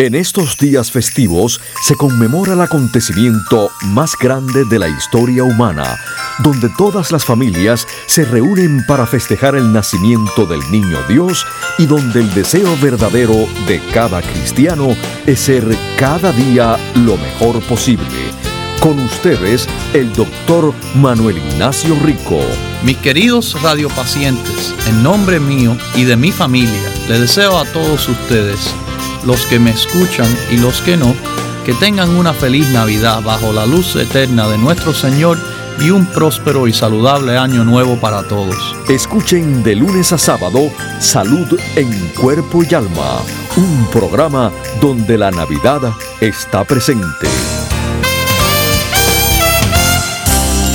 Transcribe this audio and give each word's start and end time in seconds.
En 0.00 0.14
estos 0.14 0.56
días 0.56 0.92
festivos 0.92 1.60
se 1.82 1.96
conmemora 1.96 2.52
el 2.52 2.60
acontecimiento 2.60 3.68
más 3.86 4.12
grande 4.16 4.64
de 4.64 4.78
la 4.78 4.88
historia 4.88 5.42
humana, 5.42 5.98
donde 6.44 6.68
todas 6.78 7.10
las 7.10 7.24
familias 7.24 7.84
se 8.06 8.24
reúnen 8.24 8.86
para 8.86 9.08
festejar 9.08 9.56
el 9.56 9.72
nacimiento 9.72 10.46
del 10.46 10.60
niño 10.70 11.00
Dios 11.08 11.44
y 11.78 11.86
donde 11.86 12.20
el 12.20 12.32
deseo 12.32 12.76
verdadero 12.80 13.34
de 13.66 13.82
cada 13.92 14.22
cristiano 14.22 14.96
es 15.26 15.40
ser 15.40 15.66
cada 15.98 16.30
día 16.30 16.76
lo 16.94 17.16
mejor 17.16 17.60
posible. 17.64 18.06
Con 18.78 19.00
ustedes, 19.00 19.66
el 19.94 20.12
doctor 20.12 20.72
Manuel 20.94 21.38
Ignacio 21.38 21.98
Rico. 22.04 22.38
Mis 22.84 22.98
queridos 22.98 23.60
radiopacientes, 23.62 24.76
en 24.86 25.02
nombre 25.02 25.40
mío 25.40 25.76
y 25.96 26.04
de 26.04 26.14
mi 26.14 26.30
familia, 26.30 26.88
les 27.08 27.18
deseo 27.22 27.58
a 27.58 27.64
todos 27.72 28.08
ustedes 28.08 28.72
los 29.24 29.46
que 29.46 29.58
me 29.58 29.70
escuchan 29.70 30.28
y 30.50 30.58
los 30.58 30.80
que 30.82 30.96
no, 30.96 31.14
que 31.64 31.74
tengan 31.74 32.10
una 32.16 32.32
feliz 32.32 32.68
Navidad 32.70 33.22
bajo 33.22 33.52
la 33.52 33.66
luz 33.66 33.96
eterna 33.96 34.48
de 34.48 34.58
nuestro 34.58 34.92
Señor 34.92 35.38
y 35.80 35.90
un 35.90 36.06
próspero 36.06 36.66
y 36.66 36.72
saludable 36.72 37.36
año 37.36 37.64
nuevo 37.64 37.96
para 37.96 38.22
todos. 38.22 38.76
Escuchen 38.88 39.62
de 39.62 39.76
lunes 39.76 40.12
a 40.12 40.18
sábado 40.18 40.70
Salud 41.00 41.58
en 41.76 41.90
Cuerpo 42.20 42.62
y 42.68 42.74
Alma, 42.74 43.22
un 43.56 43.86
programa 43.92 44.52
donde 44.80 45.16
la 45.18 45.30
Navidad 45.30 45.80
está 46.20 46.64
presente. 46.64 47.57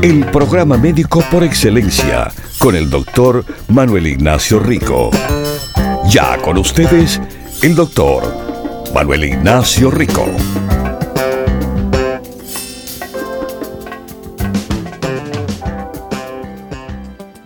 El 0.00 0.24
programa 0.32 0.76
médico 0.78 1.22
por 1.30 1.44
excelencia 1.44 2.32
con 2.58 2.74
el 2.74 2.88
doctor 2.88 3.44
Manuel 3.68 4.06
Ignacio 4.06 4.58
Rico. 4.58 5.10
Ya 6.08 6.40
con 6.42 6.58
ustedes, 6.58 7.20
el 7.62 7.74
doctor 7.74 8.24
Manuel 8.94 9.24
Ignacio 9.24 9.90
Rico. 9.90 10.26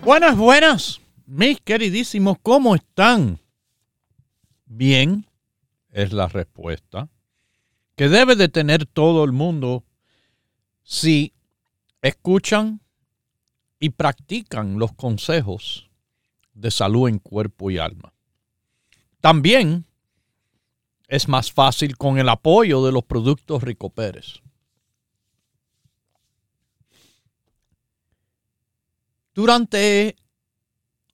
Buenas, 0.02 0.36
buenas, 0.36 1.00
mis 1.26 1.60
queridísimos, 1.60 2.38
¿cómo 2.42 2.74
están? 2.74 3.38
Bien, 4.66 5.26
es 5.90 6.12
la 6.12 6.28
respuesta 6.28 7.08
que 7.96 8.08
debe 8.08 8.36
de 8.36 8.48
tener 8.48 8.86
todo 8.86 9.24
el 9.24 9.32
mundo 9.32 9.84
si 10.82 11.32
escuchan 12.08 12.80
y 13.78 13.90
practican 13.90 14.78
los 14.78 14.92
consejos 14.92 15.90
de 16.54 16.70
salud 16.70 17.08
en 17.08 17.18
cuerpo 17.18 17.70
y 17.70 17.78
alma. 17.78 18.12
También 19.20 19.84
es 21.08 21.28
más 21.28 21.52
fácil 21.52 21.96
con 21.96 22.18
el 22.18 22.28
apoyo 22.28 22.84
de 22.84 22.92
los 22.92 23.04
productos 23.04 23.62
Rico 23.62 23.90
Pérez. 23.90 24.40
Durante 29.34 30.16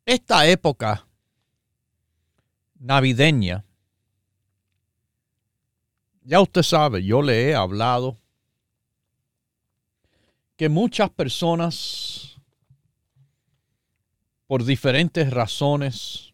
esta 0.07 0.47
época 0.47 1.07
navideña, 2.79 3.65
ya 6.23 6.41
usted 6.41 6.63
sabe, 6.63 7.03
yo 7.03 7.21
le 7.21 7.49
he 7.49 7.55
hablado 7.55 8.22
que 10.63 10.69
muchas 10.69 11.11
personas 11.11 12.41
por 14.47 14.65
diferentes 14.65 15.29
razones, 15.29 16.33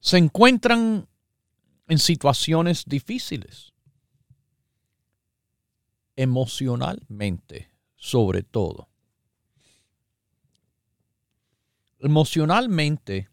se 0.00 0.18
encuentran 0.18 1.06
en 1.86 1.98
situaciones 1.98 2.84
difíciles, 2.84 3.72
emocionalmente 6.16 7.70
sobre 7.94 8.42
todo. 8.42 8.88
Emocionalmente, 12.00 13.28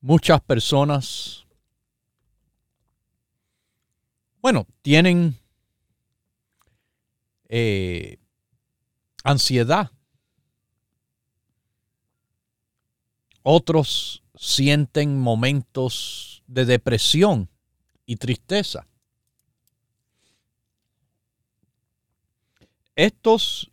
muchas 0.00 0.40
personas, 0.40 1.44
bueno, 4.40 4.66
tienen 4.80 5.41
eh, 7.54 8.18
ansiedad 9.24 9.90
Otros 13.42 14.22
sienten 14.36 15.18
momentos 15.18 16.44
de 16.46 16.64
depresión 16.64 17.48
y 18.06 18.16
tristeza. 18.16 18.86
Estos, 22.94 23.70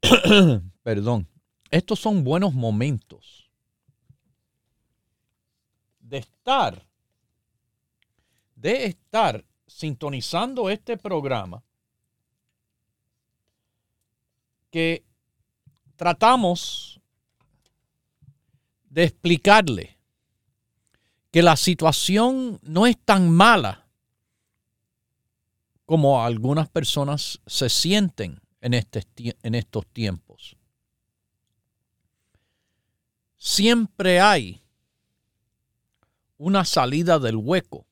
perdón, 0.82 1.28
estos 1.70 2.00
son 2.00 2.24
buenos 2.24 2.54
momentos 2.54 3.50
de 6.00 6.18
estar, 6.18 6.86
de 8.54 8.86
estar 8.86 9.44
sintonizando 9.72 10.70
este 10.70 10.96
programa 10.96 11.62
que 14.70 15.04
tratamos 15.96 17.00
de 18.84 19.04
explicarle 19.04 19.98
que 21.30 21.42
la 21.42 21.56
situación 21.56 22.58
no 22.62 22.86
es 22.86 22.98
tan 22.98 23.30
mala 23.30 23.86
como 25.86 26.22
algunas 26.22 26.68
personas 26.68 27.40
se 27.46 27.68
sienten 27.68 28.40
en, 28.60 28.74
este, 28.74 29.04
en 29.42 29.54
estos 29.54 29.86
tiempos. 29.86 30.56
Siempre 33.36 34.20
hay 34.20 34.62
una 36.36 36.64
salida 36.64 37.18
del 37.18 37.36
hueco. 37.36 37.86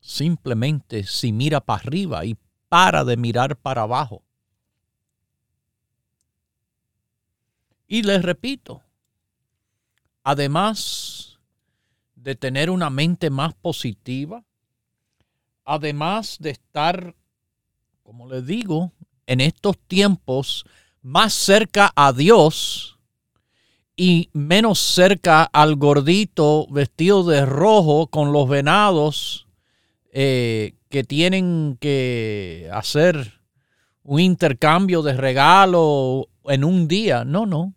Simplemente 0.00 1.04
si 1.04 1.32
mira 1.32 1.60
para 1.60 1.82
arriba 1.82 2.24
y 2.24 2.36
para 2.68 3.04
de 3.04 3.16
mirar 3.16 3.56
para 3.56 3.82
abajo. 3.82 4.22
Y 7.86 8.02
les 8.02 8.22
repito, 8.22 8.82
además 10.22 11.38
de 12.14 12.34
tener 12.34 12.68
una 12.68 12.90
mente 12.90 13.30
más 13.30 13.54
positiva, 13.54 14.44
además 15.64 16.36
de 16.40 16.50
estar, 16.50 17.14
como 18.02 18.28
les 18.28 18.46
digo, 18.46 18.92
en 19.26 19.40
estos 19.40 19.78
tiempos 19.78 20.66
más 21.00 21.32
cerca 21.32 21.92
a 21.96 22.12
Dios 22.12 22.98
y 23.96 24.30
menos 24.32 24.78
cerca 24.78 25.44
al 25.44 25.76
gordito 25.76 26.66
vestido 26.70 27.24
de 27.24 27.44
rojo 27.46 28.06
con 28.08 28.32
los 28.32 28.48
venados 28.48 29.47
eh, 30.20 30.74
que 30.88 31.04
tienen 31.04 31.76
que 31.80 32.68
hacer 32.72 33.40
un 34.02 34.18
intercambio 34.18 35.02
de 35.02 35.12
regalo 35.12 36.28
en 36.44 36.64
un 36.64 36.88
día. 36.88 37.24
No, 37.24 37.46
no 37.46 37.74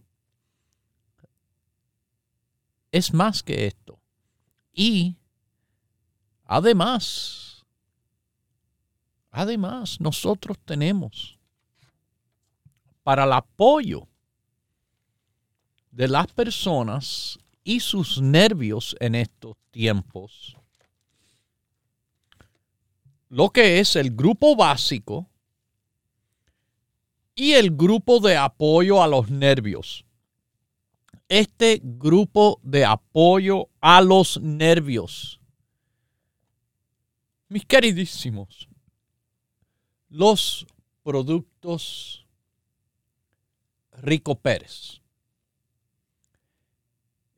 es 2.92 3.14
más 3.14 3.44
que 3.44 3.68
esto. 3.68 4.00
Y 4.74 5.18
además, 6.46 7.66
además, 9.32 10.00
nosotros 10.00 10.58
tenemos 10.66 11.38
para 13.04 13.24
el 13.24 13.34
apoyo 13.34 14.08
de 15.92 16.08
las 16.08 16.28
personas 16.28 17.40
y 17.64 17.80
sus 17.80 18.22
nervios 18.22 18.96
en 19.00 19.16
estos 19.16 19.58
tiempos, 19.72 20.58
lo 23.32 23.50
que 23.50 23.80
es 23.80 23.96
el 23.96 24.14
grupo 24.14 24.58
básico 24.58 25.30
y 27.34 27.54
el 27.54 27.72
grupo 27.72 28.20
de 28.20 28.36
apoyo 28.36 29.02
a 29.02 29.08
los 29.08 29.30
nervios 29.30 30.06
este 31.30 31.80
grupo 31.82 32.60
de 32.62 32.84
apoyo 32.84 33.70
a 33.80 34.02
los 34.02 34.42
nervios 34.42 35.40
Mis 37.48 37.66
queridísimos, 37.66 38.68
los 40.10 40.68
productos 41.02 42.26
Rico 43.94 44.36
Pérez. 44.36 45.02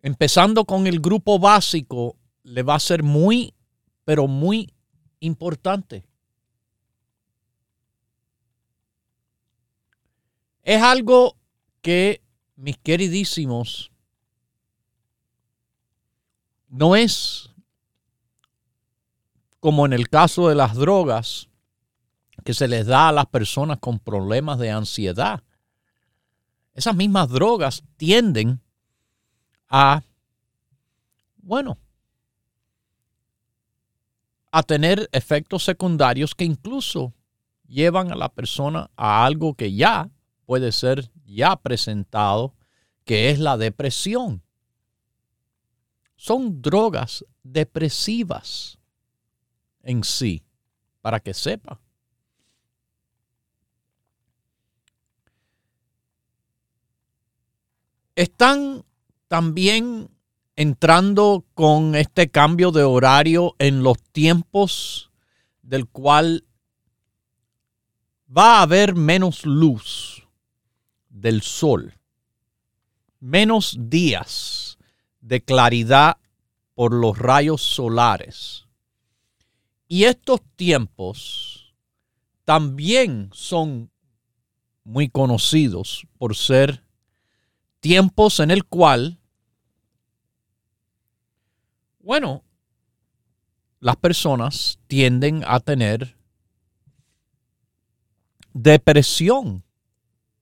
Empezando 0.01 0.65
con 0.65 0.87
el 0.87 0.99
grupo 0.99 1.37
básico, 1.37 2.15
le 2.43 2.63
va 2.63 2.75
a 2.75 2.79
ser 2.79 3.03
muy, 3.03 3.53
pero 4.05 4.27
muy 4.27 4.73
importante. 5.23 6.05
Es 10.61 10.81
algo 10.81 11.37
que, 11.81 12.21
mis 12.55 12.77
queridísimos, 12.77 13.91
no 16.67 16.95
es 16.95 17.49
como 19.59 19.85
en 19.85 19.93
el 19.93 20.09
caso 20.09 20.49
de 20.49 20.55
las 20.55 20.75
drogas 20.75 21.49
que 22.43 22.53
se 22.53 22.67
les 22.67 22.85
da 22.85 23.09
a 23.09 23.13
las 23.13 23.25
personas 23.27 23.79
con 23.79 23.99
problemas 23.99 24.59
de 24.59 24.71
ansiedad. 24.71 25.41
Esas 26.73 26.95
mismas 26.95 27.29
drogas 27.29 27.83
tienden 27.95 28.61
a, 29.69 30.03
bueno, 31.37 31.77
a 34.55 34.61
tener 34.61 35.09
efectos 35.11 35.63
secundarios 35.63 36.35
que 36.35 36.45
incluso 36.45 37.11
llevan 37.67 38.11
a 38.11 38.15
la 38.15 38.29
persona 38.29 38.91
a 38.95 39.25
algo 39.25 39.55
que 39.55 39.73
ya 39.73 40.11
puede 40.45 40.71
ser 40.71 41.09
ya 41.25 41.55
presentado, 41.55 42.53
que 43.03 43.31
es 43.31 43.39
la 43.39 43.57
depresión. 43.57 44.43
Son 46.15 46.61
drogas 46.61 47.25
depresivas 47.41 48.77
en 49.81 50.03
sí, 50.03 50.43
para 51.01 51.19
que 51.19 51.33
sepa. 51.33 51.81
Están 58.13 58.85
también 59.27 60.11
entrando 60.55 61.45
con 61.53 61.95
este 61.95 62.29
cambio 62.29 62.71
de 62.71 62.83
horario 62.83 63.55
en 63.59 63.83
los 63.83 63.97
tiempos 64.11 65.11
del 65.61 65.87
cual 65.87 66.45
va 68.35 68.59
a 68.59 68.61
haber 68.63 68.95
menos 68.95 69.45
luz 69.45 70.27
del 71.09 71.41
sol, 71.41 71.93
menos 73.19 73.77
días 73.79 74.77
de 75.21 75.41
claridad 75.41 76.17
por 76.73 76.93
los 76.93 77.17
rayos 77.17 77.61
solares. 77.61 78.65
Y 79.87 80.05
estos 80.05 80.41
tiempos 80.55 81.73
también 82.45 83.29
son 83.31 83.91
muy 84.83 85.09
conocidos 85.09 86.05
por 86.17 86.35
ser 86.35 86.83
tiempos 87.79 88.39
en 88.39 88.51
el 88.51 88.65
cual, 88.65 89.19
bueno, 92.03 92.43
las 93.79 93.95
personas 93.95 94.77
tienden 94.87 95.43
a 95.47 95.61
tener 95.61 96.17
depresión 98.53 99.63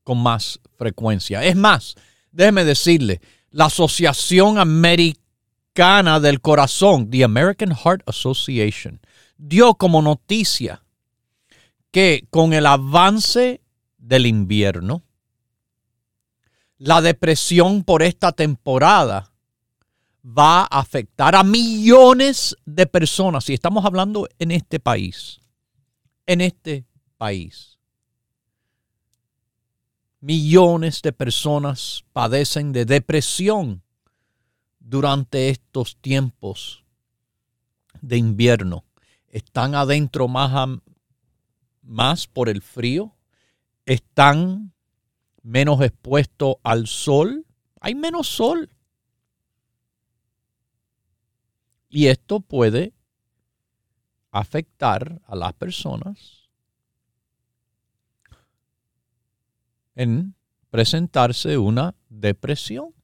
con 0.03 0.21
más 0.21 0.59
frecuencia. 0.75 1.43
Es 1.43 1.55
más, 1.55 1.95
déjeme 2.31 2.65
decirle, 2.65 3.21
la 3.51 3.65
Asociación 3.65 4.57
Americana 4.57 6.19
del 6.19 6.41
Corazón, 6.41 7.09
the 7.09 7.23
American 7.23 7.75
Heart 7.75 8.01
Association, 8.07 8.99
dio 9.37 9.75
como 9.75 10.01
noticia 10.01 10.83
que 11.91 12.25
con 12.31 12.53
el 12.53 12.65
avance 12.65 13.61
del 13.99 14.25
invierno, 14.25 15.03
la 16.79 17.01
depresión 17.01 17.83
por 17.83 18.01
esta 18.01 18.31
temporada 18.31 19.30
va 20.23 20.61
a 20.61 20.79
afectar 20.79 21.35
a 21.35 21.43
millones 21.43 22.55
de 22.65 22.85
personas. 22.85 23.49
Y 23.49 23.53
estamos 23.53 23.85
hablando 23.85 24.27
en 24.39 24.51
este 24.51 24.79
país. 24.79 25.41
En 26.25 26.41
este 26.41 26.85
país. 27.17 27.79
Millones 30.19 31.01
de 31.01 31.11
personas 31.11 32.03
padecen 32.13 32.71
de 32.71 32.85
depresión 32.85 33.81
durante 34.79 35.49
estos 35.49 35.97
tiempos 35.97 36.83
de 38.01 38.17
invierno 38.17 38.85
están 39.31 39.75
adentro 39.75 40.27
más, 40.27 40.79
más 41.81 42.27
por 42.27 42.49
el 42.49 42.61
frío, 42.61 43.15
están 43.85 44.73
menos 45.41 45.81
expuestos 45.81 46.57
al 46.63 46.87
sol, 46.87 47.45
hay 47.79 47.95
menos 47.95 48.27
sol. 48.27 48.69
Y 51.93 52.07
esto 52.07 52.39
puede 52.39 52.93
afectar 54.31 55.21
a 55.25 55.35
las 55.35 55.51
personas 55.53 56.49
en 59.93 60.33
presentarse 60.69 61.57
una 61.57 61.93
depresión. 62.07 62.95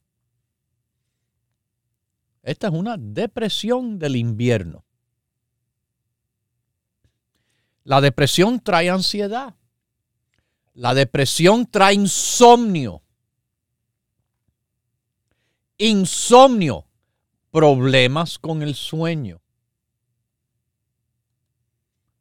Esta 2.42 2.68
es 2.68 2.72
una 2.72 2.96
depresión 2.96 3.98
del 3.98 4.16
invierno. 4.16 4.86
La 7.84 8.00
depresión 8.00 8.58
trae 8.58 8.88
ansiedad. 8.88 9.54
La 10.72 10.94
depresión 10.94 11.66
trae 11.66 11.92
insomnio. 11.92 13.02
Insomnio, 15.76 16.87
problemas 17.58 18.38
con 18.38 18.62
el 18.62 18.76
sueño. 18.76 19.40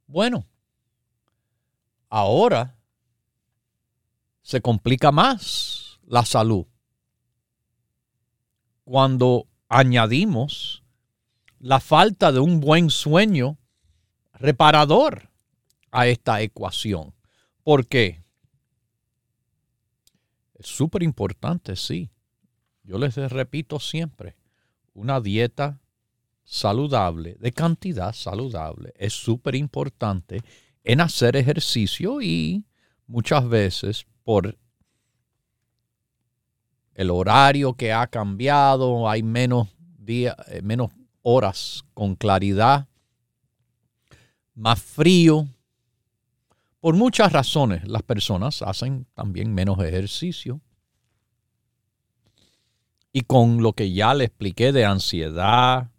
Bueno, 0.08 0.48
ahora 2.10 2.76
se 4.42 4.62
complica 4.62 5.12
más 5.12 6.00
la 6.08 6.26
salud 6.26 6.66
cuando 8.84 9.48
añadimos 9.70 10.82
la 11.60 11.80
falta 11.82 12.32
de 12.32 12.40
un 12.40 12.60
buen 12.60 12.90
sueño 12.90 13.60
reparador 14.34 15.30
a 15.92 16.08
esta 16.08 16.42
ecuación. 16.42 17.14
¿Por 17.62 17.86
qué? 17.86 18.24
Es 20.56 20.66
súper 20.66 21.04
importante, 21.04 21.76
sí. 21.76 22.10
Yo 22.84 22.98
les 22.98 23.16
repito 23.16 23.80
siempre, 23.80 24.37
una 24.98 25.22
dieta 25.22 25.80
saludable, 26.44 27.36
de 27.40 27.52
cantidad 27.52 28.14
saludable, 28.14 28.94
es 28.98 29.14
súper 29.14 29.56
importante 29.56 30.42
en 30.84 31.02
hacer 31.02 31.36
ejercicio 31.36 32.22
y 32.22 32.66
muchas 33.06 33.48
veces 33.48 34.06
por 34.24 34.58
el 36.96 37.12
horario 37.12 37.74
que 37.74 37.94
ha 37.94 38.08
cambiado, 38.08 39.08
hay 39.08 39.22
menos 39.22 39.68
eh, 40.08 40.34
menos 40.64 40.92
horas 41.22 41.84
con 41.94 42.16
claridad, 42.16 42.88
más 44.56 44.82
frío, 44.82 45.48
por 46.80 46.96
muchas 46.96 47.34
razones 47.34 47.88
las 47.88 48.04
personas 48.04 48.62
hacen 48.62 49.06
también 49.14 49.54
menos 49.54 49.80
ejercicio. 49.80 50.62
Y 53.12 53.22
con 53.22 53.64
lo 53.64 53.74
que 53.74 53.92
ya 53.94 54.14
le 54.14 54.26
expliqué 54.26 54.72
de 54.72 54.86
ansiedad, 54.86 55.90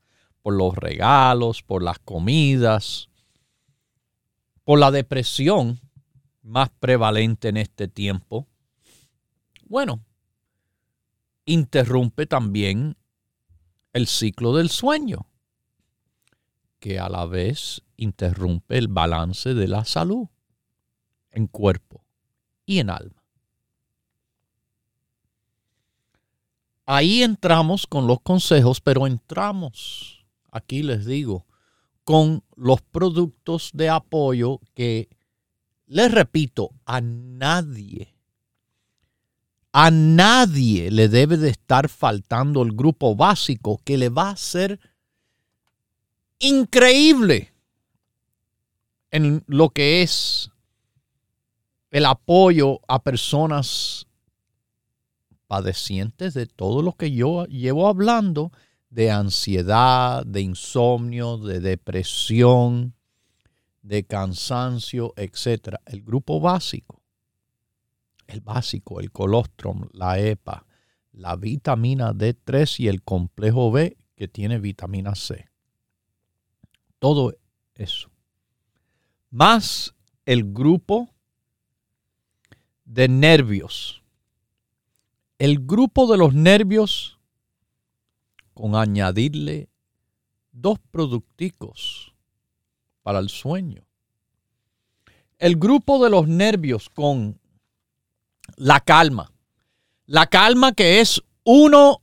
por 0.43 0.55
los 0.55 0.75
regalos, 0.77 1.62
por 1.62 1.83
las 1.83 1.99
comidas, 1.99 3.09
por 4.65 4.79
la 4.79 4.91
depresión 4.91 5.81
más 6.43 6.71
prevalente 6.81 7.49
en 7.49 7.57
este 7.57 7.88
tiempo, 7.88 8.47
bueno, 9.67 10.00
interrumpe 11.45 12.27
también 12.27 12.97
el 13.93 14.07
ciclo 14.07 14.55
del 14.55 14.71
sueño, 14.71 15.27
que 16.79 16.99
a 16.99 17.09
la 17.09 17.27
vez 17.27 17.83
interrumpe 17.97 18.79
el 18.79 18.88
balance 18.88 19.55
de 19.55 19.69
la 19.69 19.85
salud 19.85 20.29
en 21.31 21.47
cuerpo 21.47 22.05
y 22.65 22.79
en 22.79 22.91
alma. 22.91 23.18
Ahí 26.90 27.23
entramos 27.23 27.87
con 27.87 28.07
los 28.07 28.23
consejos, 28.23 28.80
pero 28.80 29.07
entramos, 29.07 30.25
aquí 30.50 30.83
les 30.83 31.04
digo, 31.04 31.45
con 32.02 32.42
los 32.57 32.80
productos 32.80 33.73
de 33.75 33.90
apoyo 33.90 34.59
que, 34.73 35.11
les 35.87 36.11
repito, 36.11 36.71
a 36.87 37.02
nadie, 37.02 38.14
a 39.71 39.90
nadie 39.90 40.90
le 40.90 41.11
debe 41.11 41.37
de 41.37 41.50
estar 41.50 41.90
faltando 41.90 42.62
el 42.62 42.73
grupo 42.73 43.14
básico 43.14 43.83
que 43.85 43.99
le 43.99 44.09
va 44.09 44.30
a 44.30 44.37
ser 44.38 44.80
increíble 46.38 47.52
en 49.11 49.45
lo 49.47 49.68
que 49.68 50.00
es 50.00 50.50
el 51.90 52.07
apoyo 52.07 52.80
a 52.88 53.02
personas 53.02 54.08
padecientes 55.49 56.35
de 56.35 56.47
todo 56.47 56.83
lo 56.83 56.93
que 56.93 57.11
yo 57.11 57.47
llevo 57.47 57.88
hablando, 57.88 58.52
de 58.90 59.11
ansiedad, 59.11 60.25
de 60.25 60.43
insomnio, 60.43 61.38
de 61.38 61.61
depresión, 61.61 62.95
de 63.83 64.05
cansancio, 64.05 65.14
etc. 65.17 65.76
El 65.87 66.02
grupo 66.02 66.40
básico, 66.40 67.02
el 68.26 68.40
básico, 68.40 69.00
el 69.00 69.11
colostrum, 69.11 69.88
la 69.93 70.19
EPA, 70.21 70.67
la 71.12 71.37
vitamina 71.37 72.12
D3 72.12 72.81
y 72.81 72.88
el 72.88 73.02
complejo 73.02 73.73
B 73.73 73.97
que 74.14 74.28
tiene 74.28 74.59
vitamina 74.59 75.14
C. 75.14 75.49
Todo 76.99 77.35
eso. 77.75 78.11
Más 79.31 79.95
el 80.26 80.52
grupo 80.52 81.09
de 82.85 83.09
nervios. 83.09 84.02
El 85.38 85.61
grupo 85.61 86.11
de 86.11 86.18
los 86.18 86.35
nervios 86.35 87.18
con 88.54 88.75
añadirle 88.75 89.68
dos 90.50 90.80
producticos 90.90 92.12
para 93.02 93.21
el 93.21 93.28
sueño. 93.28 93.85
El 95.38 95.57
grupo 95.57 96.02
de 96.02 96.11
los 96.11 96.26
nervios 96.26 96.90
con 96.90 97.38
la 98.57 98.80
calma. 98.80 99.33
La 100.07 100.26
calma 100.26 100.73
que 100.73 101.00
es 101.00 101.23
uno 101.45 102.02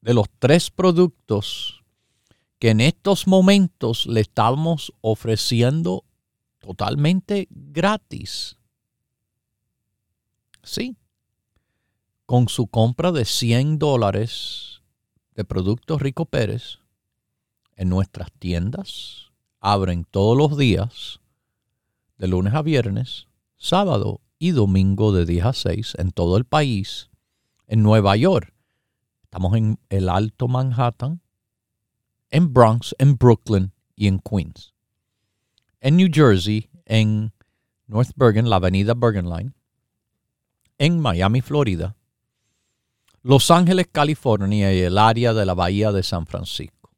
de 0.00 0.14
los 0.14 0.26
tres 0.40 0.70
productos 0.70 1.84
que 2.58 2.70
en 2.70 2.80
estos 2.80 3.26
momentos 3.26 4.06
le 4.06 4.20
estamos 4.20 4.92
ofreciendo 5.00 6.04
totalmente 6.58 7.46
gratis. 7.50 8.56
Sí. 10.62 10.96
Con 12.30 12.48
su 12.48 12.68
compra 12.68 13.10
de 13.10 13.24
100 13.24 13.80
dólares 13.80 14.82
de 15.34 15.44
productos 15.44 16.00
Rico 16.00 16.26
Pérez 16.26 16.78
en 17.74 17.88
nuestras 17.88 18.30
tiendas, 18.30 19.32
abren 19.58 20.04
todos 20.08 20.38
los 20.38 20.56
días, 20.56 21.18
de 22.18 22.28
lunes 22.28 22.54
a 22.54 22.62
viernes, 22.62 23.26
sábado 23.56 24.20
y 24.38 24.52
domingo 24.52 25.10
de 25.10 25.26
10 25.26 25.44
a 25.44 25.52
6 25.52 25.94
en 25.98 26.12
todo 26.12 26.36
el 26.36 26.44
país. 26.44 27.10
En 27.66 27.82
Nueva 27.82 28.14
York, 28.14 28.54
estamos 29.24 29.56
en 29.56 29.80
el 29.88 30.08
Alto 30.08 30.46
Manhattan, 30.46 31.20
en 32.30 32.54
Bronx, 32.54 32.94
en 33.00 33.16
Brooklyn 33.16 33.72
y 33.96 34.06
en 34.06 34.20
Queens. 34.20 34.72
En 35.80 35.96
New 35.96 36.08
Jersey, 36.12 36.70
en 36.84 37.32
North 37.88 38.12
Bergen, 38.14 38.48
la 38.48 38.54
avenida 38.54 38.94
Bergen 38.94 39.28
Line 39.28 39.52
en 40.80 40.98
Miami, 40.98 41.42
Florida, 41.42 41.94
Los 43.22 43.50
Ángeles, 43.50 43.88
California 43.92 44.72
y 44.72 44.80
el 44.80 44.96
área 44.96 45.34
de 45.34 45.44
la 45.44 45.54
Bahía 45.54 45.92
de 45.92 46.02
San 46.02 46.26
Francisco. 46.26 46.90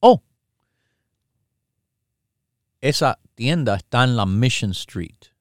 Oh, 0.00 0.22
esa 2.80 3.18
tienda 3.34 3.76
está 3.76 4.04
en 4.04 4.16
la 4.16 4.26
Mission 4.26 4.70
Street. 4.70 5.32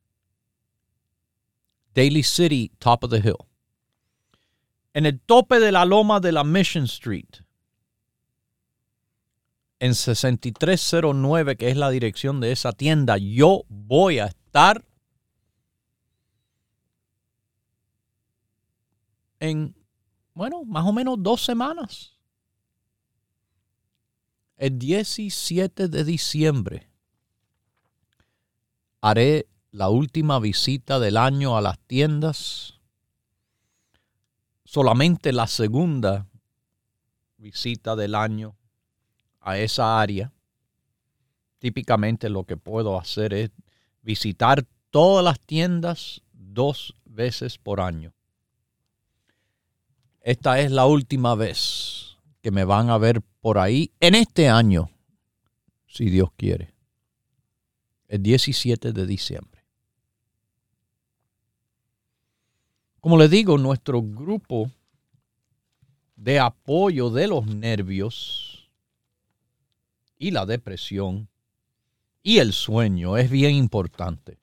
Daly 1.93 2.23
City, 2.23 2.71
top 2.79 3.03
of 3.03 3.11
the 3.11 3.17
hill. 3.17 3.45
En 4.93 5.05
el 5.05 5.19
tope 5.19 5.59
de 5.59 5.71
la 5.71 5.85
loma 5.85 6.19
de 6.19 6.31
la 6.31 6.43
Mission 6.43 6.85
Street. 6.85 7.43
En 9.79 9.93
6309, 9.93 11.57
que 11.57 11.69
es 11.69 11.77
la 11.77 11.89
dirección 11.89 12.39
de 12.39 12.51
esa 12.51 12.71
tienda, 12.71 13.17
yo 13.17 13.63
voy 13.67 14.19
a 14.19 14.27
estar 14.27 14.85
en, 19.39 19.75
bueno, 20.33 20.63
más 20.65 20.85
o 20.85 20.93
menos 20.93 21.17
dos 21.19 21.43
semanas. 21.43 22.13
El 24.57 24.79
17 24.79 25.87
de 25.87 26.03
diciembre 26.03 26.89
haré 29.01 29.47
la 29.71 29.89
última 29.89 30.39
visita 30.39 30.99
del 30.99 31.17
año 31.17 31.57
a 31.57 31.61
las 31.61 31.79
tiendas. 31.79 32.79
Solamente 34.63 35.33
la 35.33 35.47
segunda 35.47 36.27
visita 37.37 37.95
del 37.95 38.15
año 38.15 38.55
a 39.41 39.57
esa 39.57 39.99
área. 39.99 40.31
Típicamente 41.59 42.29
lo 42.29 42.45
que 42.45 42.57
puedo 42.57 42.97
hacer 42.99 43.33
es 43.33 43.51
visitar 44.01 44.65
todas 44.89 45.23
las 45.23 45.39
tiendas 45.39 46.21
dos 46.31 46.95
veces 47.05 47.57
por 47.57 47.81
año. 47.81 48.13
Esta 50.23 50.61
es 50.61 50.71
la 50.71 50.85
última 50.85 51.35
vez 51.35 52.15
que 52.41 52.49
me 52.49 52.63
van 52.63 52.89
a 52.89 52.97
ver 52.97 53.21
por 53.41 53.57
ahí 53.57 53.91
en 53.99 54.15
este 54.15 54.47
año, 54.47 54.89
si 55.85 56.09
Dios 56.09 56.29
quiere. 56.37 56.73
El 58.07 58.23
17 58.23 58.93
de 58.93 59.05
diciembre. 59.05 59.65
Como 63.01 63.17
le 63.17 63.27
digo, 63.27 63.57
nuestro 63.57 64.01
grupo 64.01 64.71
de 66.15 66.39
apoyo 66.39 67.09
de 67.09 67.27
los 67.27 67.45
nervios 67.45 68.71
y 70.17 70.31
la 70.31 70.45
depresión 70.45 71.27
y 72.21 72.37
el 72.37 72.53
sueño 72.53 73.17
es 73.17 73.29
bien 73.29 73.55
importante. 73.55 74.39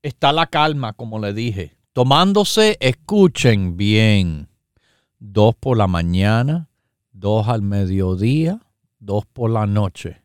Está 0.00 0.32
la 0.32 0.46
calma, 0.46 0.94
como 0.94 1.18
le 1.18 1.34
dije 1.34 1.79
tomándose, 1.92 2.76
escuchen 2.80 3.76
bien, 3.76 4.48
dos 5.18 5.54
por 5.54 5.76
la 5.76 5.86
mañana, 5.86 6.68
dos 7.12 7.48
al 7.48 7.62
mediodía, 7.62 8.60
dos 8.98 9.26
por 9.26 9.50
la 9.50 9.66
noche. 9.66 10.22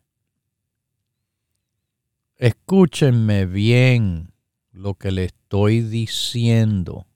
Escúchenme 2.36 3.46
bien 3.46 4.32
lo 4.72 4.94
que 4.94 5.10
le 5.10 5.24
estoy 5.24 5.80
diciendo, 5.80 7.06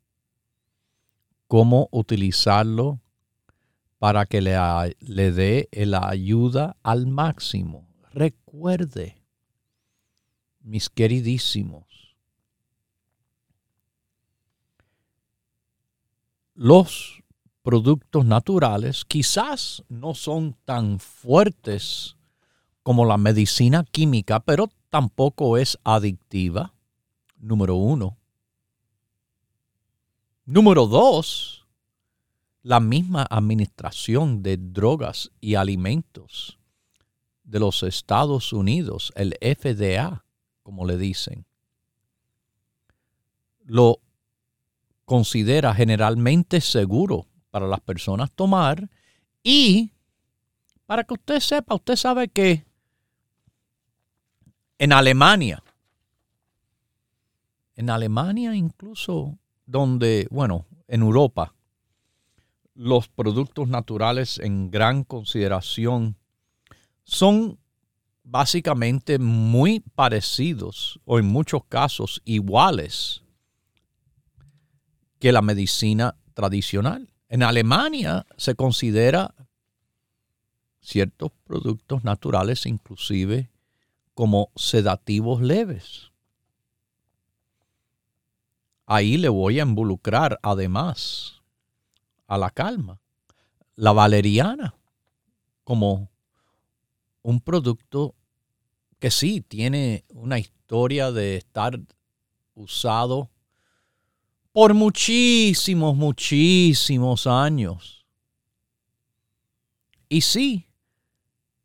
cómo 1.47 1.89
utilizarlo 1.91 3.01
para 3.99 4.25
que 4.25 4.41
le, 4.41 4.57
le 5.01 5.31
dé 5.31 5.69
la 5.73 6.09
ayuda 6.09 6.77
al 6.83 7.07
máximo. 7.07 7.87
Recuerde, 8.13 9.23
mis 10.61 10.89
queridísimos, 10.89 11.85
los 16.61 17.23
productos 17.63 18.27
naturales 18.27 19.07
quizás 19.07 19.83
no 19.89 20.15
son 20.15 20.55
tan 20.67 21.01
fuertes 21.01 22.19
como 22.83 23.07
la 23.07 23.17
medicina 23.17 23.83
química, 23.83 24.41
pero 24.41 24.69
tampoco 24.91 25.57
es 25.57 25.79
adictiva, 25.85 26.75
número 27.39 27.77
uno. 27.77 28.19
Número 30.45 30.87
dos, 30.87 31.67
la 32.63 32.79
misma 32.79 33.27
administración 33.31 34.43
de 34.43 34.59
drogas 34.59 35.31
y 35.41 35.55
alimentos 35.55 36.59
de 37.43 37.59
los 37.59 37.83
Estados 37.83 38.53
Unidos, 38.53 39.15
el 39.17 39.35
FDA, 39.41 40.27
como 40.63 40.85
le 40.85 40.99
dicen, 40.99 41.47
lo 43.65 44.03
considera 45.11 45.75
generalmente 45.75 46.61
seguro 46.61 47.27
para 47.51 47.67
las 47.67 47.81
personas 47.81 48.31
tomar 48.31 48.89
y 49.43 49.91
para 50.87 51.03
que 51.03 51.15
usted 51.15 51.41
sepa, 51.41 51.75
usted 51.75 51.97
sabe 51.97 52.29
que 52.29 52.65
en 54.79 54.93
Alemania, 54.93 55.65
en 57.75 57.91
Alemania 57.91 58.55
incluso 58.55 59.37
donde, 59.67 60.29
bueno, 60.31 60.67
en 60.87 61.03
Europa, 61.03 61.55
los 62.75 63.09
productos 63.09 63.67
naturales 63.67 64.39
en 64.39 64.71
gran 64.71 65.03
consideración 65.03 66.15
son 67.03 67.59
básicamente 68.23 69.19
muy 69.19 69.81
parecidos 69.81 71.01
o 71.05 71.19
en 71.19 71.27
muchos 71.27 71.65
casos 71.65 72.23
iguales 72.25 73.25
que 75.21 75.31
la 75.31 75.43
medicina 75.43 76.17
tradicional. 76.35 77.13
En 77.29 77.45
Alemania 77.45 78.27
se 78.37 78.57
considera 78.57 79.35
ciertos 80.81 81.31
productos 81.45 82.03
naturales 82.03 82.67
inclusive 82.67 83.51
como 84.15 84.51
sedativos 84.57 85.41
leves. 85.41 86.11
Ahí 88.87 89.19
le 89.19 89.29
voy 89.29 89.61
a 89.61 89.63
involucrar 89.63 90.41
además 90.43 91.41
a 92.27 92.37
la 92.37 92.51
calma, 92.51 93.01
la 93.77 93.93
valeriana 93.93 94.75
como 95.63 96.11
un 97.23 97.41
producto 97.41 98.15
que 98.99 99.11
sí, 99.11 99.41
tiene 99.41 100.05
una 100.09 100.39
historia 100.39 101.13
de 101.13 101.37
estar 101.37 101.79
usado 102.55 103.30
por 104.53 104.75
muchísimos, 104.75 105.97
muchísimos 105.97 107.27
años. 107.27 108.05
Y 110.09 110.23
sí, 110.23 110.67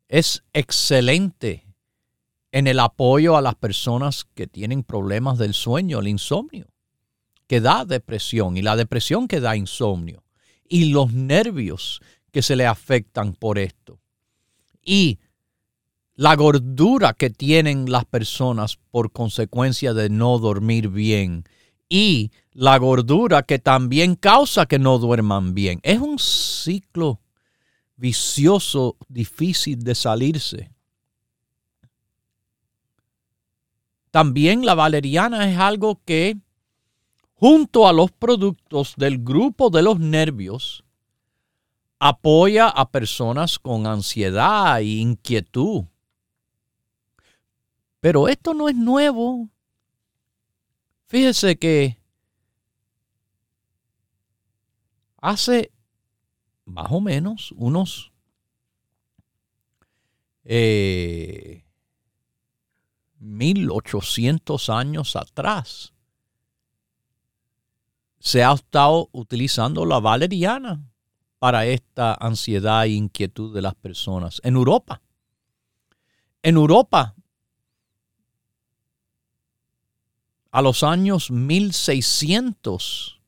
es 0.08 0.44
excelente 0.52 1.66
en 2.52 2.66
el 2.66 2.78
apoyo 2.80 3.36
a 3.36 3.42
las 3.42 3.56
personas 3.56 4.24
que 4.34 4.46
tienen 4.46 4.84
problemas 4.84 5.36
del 5.38 5.52
sueño, 5.52 5.98
el 5.98 6.08
insomnio, 6.08 6.68
que 7.48 7.60
da 7.60 7.84
depresión 7.84 8.56
y 8.56 8.62
la 8.62 8.76
depresión 8.76 9.28
que 9.28 9.40
da 9.40 9.56
insomnio 9.56 10.24
y 10.68 10.86
los 10.86 11.12
nervios 11.12 12.00
que 12.30 12.42
se 12.42 12.56
le 12.56 12.66
afectan 12.66 13.34
por 13.34 13.58
esto. 13.58 13.98
Y 14.82 15.18
la 16.14 16.34
gordura 16.36 17.12
que 17.12 17.30
tienen 17.30 17.90
las 17.90 18.04
personas 18.04 18.78
por 18.90 19.12
consecuencia 19.12 19.92
de 19.92 20.08
no 20.08 20.38
dormir 20.38 20.88
bien 20.88 21.44
y 21.88 22.30
la 22.52 22.78
gordura 22.78 23.42
que 23.42 23.58
también 23.58 24.14
causa 24.14 24.66
que 24.66 24.78
no 24.78 24.98
duerman 24.98 25.54
bien. 25.54 25.80
Es 25.82 25.98
un 25.98 26.18
ciclo 26.18 27.20
vicioso 27.96 28.96
difícil 29.08 29.82
de 29.82 29.94
salirse. 29.94 30.70
También 34.10 34.64
la 34.64 34.74
valeriana 34.74 35.50
es 35.50 35.58
algo 35.58 36.00
que, 36.04 36.38
junto 37.34 37.86
a 37.86 37.92
los 37.92 38.10
productos 38.12 38.94
del 38.96 39.22
grupo 39.22 39.68
de 39.68 39.82
los 39.82 39.98
nervios, 39.98 40.84
apoya 41.98 42.68
a 42.68 42.90
personas 42.90 43.58
con 43.58 43.86
ansiedad 43.86 44.78
e 44.80 44.84
inquietud. 44.84 45.84
Pero 48.00 48.28
esto 48.28 48.54
no 48.54 48.68
es 48.68 48.76
nuevo. 48.76 49.50
Fíjese 51.06 51.56
que 51.56 51.98
hace 55.18 55.72
más 56.64 56.88
o 56.90 57.00
menos 57.00 57.52
unos 57.56 58.12
eh, 60.44 61.64
1800 63.18 64.68
años 64.70 65.16
atrás 65.16 65.92
se 68.18 68.42
ha 68.42 68.52
estado 68.52 69.08
utilizando 69.12 69.86
la 69.86 70.00
valeriana 70.00 70.84
para 71.38 71.66
esta 71.66 72.14
ansiedad 72.14 72.84
e 72.84 72.90
inquietud 72.90 73.54
de 73.54 73.62
las 73.62 73.74
personas 73.76 74.40
en 74.42 74.56
Europa. 74.56 75.02
En 76.42 76.56
Europa, 76.56 77.14
a 80.50 80.62
los 80.62 80.82
años 80.82 81.30
1600, 81.30 83.20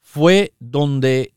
fue 0.00 0.54
donde 0.58 1.34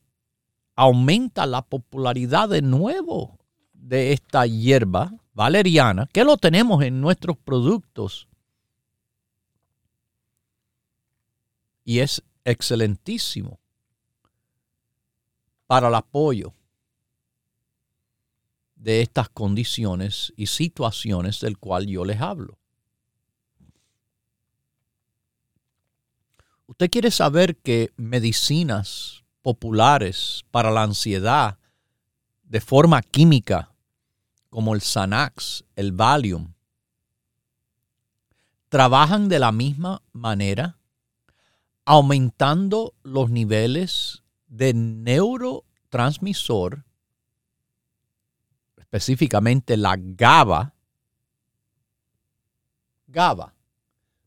aumenta 0.75 1.45
la 1.45 1.61
popularidad 1.61 2.49
de 2.49 2.61
nuevo 2.61 3.37
de 3.73 4.13
esta 4.13 4.45
hierba 4.45 5.11
valeriana, 5.33 6.07
que 6.11 6.23
lo 6.23 6.37
tenemos 6.37 6.83
en 6.83 7.01
nuestros 7.01 7.37
productos. 7.37 8.27
Y 11.83 11.99
es 11.99 12.23
excelentísimo 12.45 13.59
para 15.67 15.89
el 15.89 15.95
apoyo 15.95 16.53
de 18.75 19.01
estas 19.01 19.29
condiciones 19.29 20.33
y 20.35 20.47
situaciones 20.47 21.39
del 21.39 21.57
cual 21.57 21.87
yo 21.87 22.03
les 22.03 22.19
hablo. 22.19 22.60
Usted 26.71 26.89
quiere 26.89 27.11
saber 27.11 27.57
que 27.57 27.91
medicinas 27.97 29.25
populares 29.41 30.45
para 30.51 30.71
la 30.71 30.83
ansiedad 30.83 31.57
de 32.43 32.61
forma 32.61 33.01
química, 33.01 33.73
como 34.49 34.73
el 34.73 34.79
Xanax, 34.79 35.65
el 35.75 35.91
Valium, 35.91 36.53
trabajan 38.69 39.27
de 39.27 39.39
la 39.39 39.51
misma 39.51 40.01
manera, 40.13 40.77
aumentando 41.83 42.93
los 43.03 43.29
niveles 43.29 44.23
de 44.47 44.73
neurotransmisor, 44.73 46.85
específicamente 48.77 49.75
la 49.75 49.97
GABA, 49.99 50.73
GABA, 53.07 53.53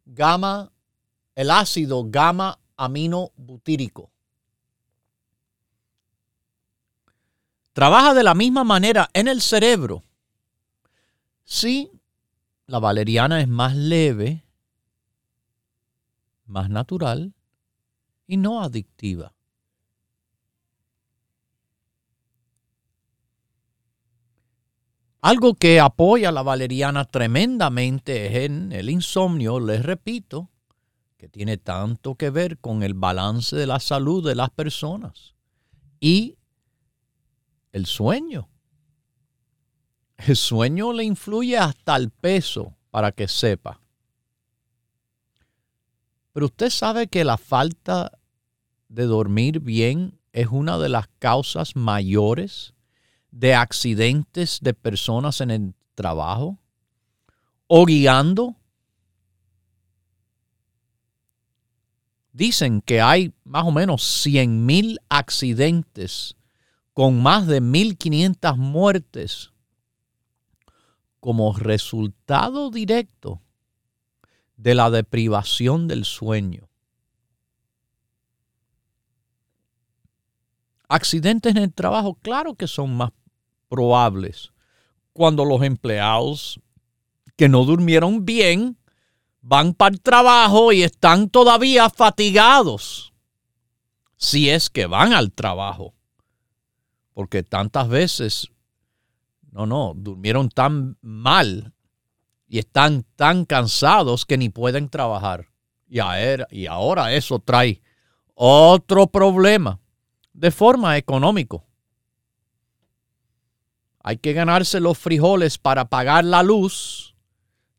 gamma, 0.05 0.74
el 1.35 1.51
ácido 1.51 2.05
gamma 2.09 2.59
aminobutírico. 2.77 4.11
Trabaja 7.73 8.15
de 8.15 8.23
la 8.23 8.35
misma 8.35 8.63
manera 8.63 9.11
en 9.13 9.27
el 9.27 9.41
cerebro. 9.41 10.05
Sí, 11.45 11.91
la 12.67 12.79
valeriana 12.79 13.41
es 13.41 13.49
más 13.49 13.75
leve, 13.75 14.45
más 16.47 16.71
natural 16.71 17.35
y 18.27 18.37
no 18.37 18.63
adictiva. 18.63 19.35
Algo 25.21 25.55
que 25.55 25.81
apoya 25.81 26.29
a 26.29 26.33
la 26.33 26.43
valeriana 26.43 27.07
tremendamente 27.07 28.27
es 28.27 28.45
en 28.45 28.73
el 28.73 28.91
insomnio, 28.91 29.59
les 29.59 29.83
repito, 29.83 30.51
que 31.25 31.31
tiene 31.31 31.57
tanto 31.57 32.17
que 32.17 32.29
ver 32.29 32.59
con 32.59 32.83
el 32.83 32.93
balance 32.93 33.57
de 33.57 33.67
la 33.67 33.81
salud 33.81 34.23
de 34.29 34.35
las 34.35 34.51
personas 34.51 35.35
y 35.99 36.37
el 37.73 37.87
sueño. 37.87 38.51
El 40.19 40.37
sueño 40.37 40.93
le 40.93 41.05
influye 41.05 41.57
hasta 41.57 41.97
el 41.97 42.11
peso, 42.11 42.77
para 42.91 43.11
que 43.11 43.27
sepa. 43.27 43.81
Pero 46.35 46.45
usted 46.45 46.69
sabe 46.69 47.07
que 47.07 47.25
la 47.25 47.39
falta 47.39 48.13
de 48.89 49.05
dormir 49.05 49.61
bien 49.61 50.21
es 50.35 50.49
una 50.49 50.77
de 50.77 50.91
las 50.91 51.09
causas 51.19 51.75
mayores 51.75 52.75
de 53.31 53.55
accidentes 53.55 54.59
de 54.61 54.75
personas 54.75 55.41
en 55.41 55.51
el 55.51 55.75
trabajo 55.95 56.59
o 57.67 57.87
guiando 57.87 58.57
dicen 62.35 62.83
que 62.83 63.01
hay 63.01 63.33
más 63.45 63.65
o 63.65 63.71
menos 63.71 64.03
100 64.03 64.67
mil 64.67 64.99
accidentes 65.09 66.37
con 66.93 67.23
más 67.23 67.47
de 67.47 67.63
1.500 67.63 68.57
muertes 68.57 69.53
como 71.21 71.55
resultado 71.55 72.71
directo 72.71 73.41
de 74.57 74.75
la 74.75 74.91
deprivación 74.91 75.89
del 75.89 76.05
sueño. 76.05 76.69
Accidentes 80.89 81.57
en 81.57 81.63
el 81.63 81.73
trabajo, 81.73 82.15
claro 82.21 82.55
que 82.55 82.67
son 82.67 82.97
más 82.97 83.11
probables 83.69 84.53
cuando 85.13 85.45
los 85.45 85.63
empleados 85.63 86.61
que 87.37 87.49
no 87.49 87.65
durmieron 87.65 88.25
bien 88.25 88.77
van 89.47 89.75
para 89.75 89.95
el 89.95 90.01
trabajo 90.01 90.73
y 90.73 90.83
están 90.83 91.29
todavía 91.29 91.91
fatigados, 91.91 93.13
si 94.17 94.49
es 94.49 94.71
que 94.71 94.87
van 94.87 95.13
al 95.13 95.33
trabajo. 95.33 95.95
Porque 97.13 97.43
tantas 97.43 97.89
veces, 97.89 98.49
no, 99.53 99.67
no, 99.67 99.93
durmieron 99.95 100.49
tan 100.49 100.97
mal 101.03 101.75
y 102.49 102.59
están 102.59 103.05
tan 103.17 103.45
cansados 103.45 104.25
que 104.25 104.39
ni 104.39 104.49
pueden 104.49 104.89
trabajar. 104.89 105.49
Y, 105.89 105.99
y 106.51 106.67
ahora 106.67 107.13
eso 107.13 107.39
trae 107.39 107.83
otro 108.35 109.07
problema 109.09 109.79
de 110.33 110.51
forma 110.51 110.97
económico. 110.97 111.67
Hay 114.03 114.17
que 114.17 114.33
ganarse 114.33 114.81
los 114.81 114.97
frijoles 114.97 115.59
para 115.59 115.91
pagar 115.91 116.25
la 116.25 116.43
luz, 116.43 117.15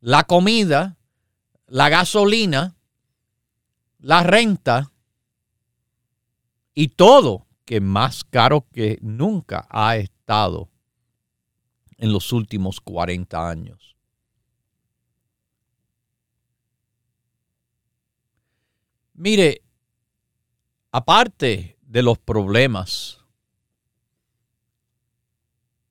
la 0.00 0.24
comida 0.24 0.95
la 1.66 1.88
gasolina, 1.88 2.76
la 3.98 4.22
renta 4.22 4.92
y 6.74 6.88
todo 6.88 7.46
que 7.64 7.80
más 7.80 8.24
caro 8.24 8.66
que 8.72 8.98
nunca 9.02 9.66
ha 9.70 9.96
estado 9.96 10.70
en 11.96 12.12
los 12.12 12.32
últimos 12.32 12.80
40 12.80 13.48
años. 13.48 13.96
Mire, 19.14 19.62
aparte 20.92 21.78
de 21.80 22.02
los 22.02 22.18
problemas 22.18 23.24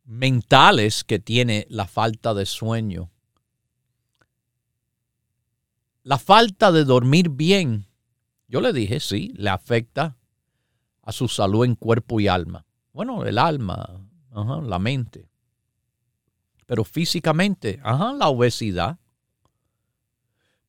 mentales 0.04 1.04
que 1.04 1.20
tiene 1.20 1.66
la 1.70 1.88
falta 1.88 2.34
de 2.34 2.46
sueño. 2.46 3.12
La 6.06 6.20
falta 6.20 6.72
de 6.72 6.86
dormir 6.86 7.30
bien, 7.30 7.88
yo 8.48 8.62
le 8.62 8.74
dije, 8.74 9.00
sí, 9.00 9.34
le 9.38 9.50
afecta 9.50 10.16
a 11.02 11.12
su 11.12 11.28
salud 11.28 11.66
en 11.66 11.74
cuerpo 11.74 12.20
y 12.20 12.28
alma. 12.28 12.64
Bueno, 12.94 13.26
el 13.26 13.40
alma, 13.40 14.08
la 14.32 14.78
mente. 14.78 15.28
Pero 16.68 16.84
físicamente, 16.84 17.80
ajá, 17.84 18.14
la 18.14 18.28
obesidad. 18.28 19.00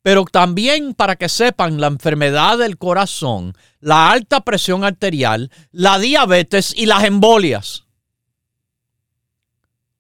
Pero 0.01 0.25
también 0.25 0.95
para 0.95 1.17
que 1.17 1.29
sepan 1.29 1.83
la 1.83 1.89
enfermedad 1.89 2.57
del 2.57 2.79
corazón, 2.79 3.53
la 3.79 4.11
alta 4.11 4.41
presión 4.41 4.85
arterial, 4.85 5.51
la 5.71 5.99
diabetes 5.99 6.73
y 6.75 6.87
las 6.87 7.05
embolias. 7.05 7.85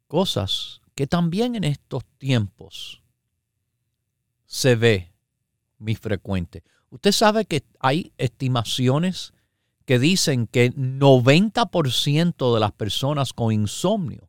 Cosas 0.07 0.81
que 0.95 1.07
también 1.07 1.57
en 1.57 1.65
estos 1.65 2.07
tiempos 2.17 3.03
se 4.47 4.77
ve 4.77 5.13
muy 5.79 5.95
frecuente. 5.95 6.63
Usted 6.91 7.13
sabe 7.13 7.45
que 7.45 7.65
hay 7.81 8.13
estimaciones 8.19 9.33
que 9.85 9.99
dicen 9.99 10.47
que 10.47 10.73
90% 10.73 12.55
de 12.55 12.61
las 12.61 12.73
personas 12.73 13.33
con 13.33 13.53
insomnio 13.53 14.29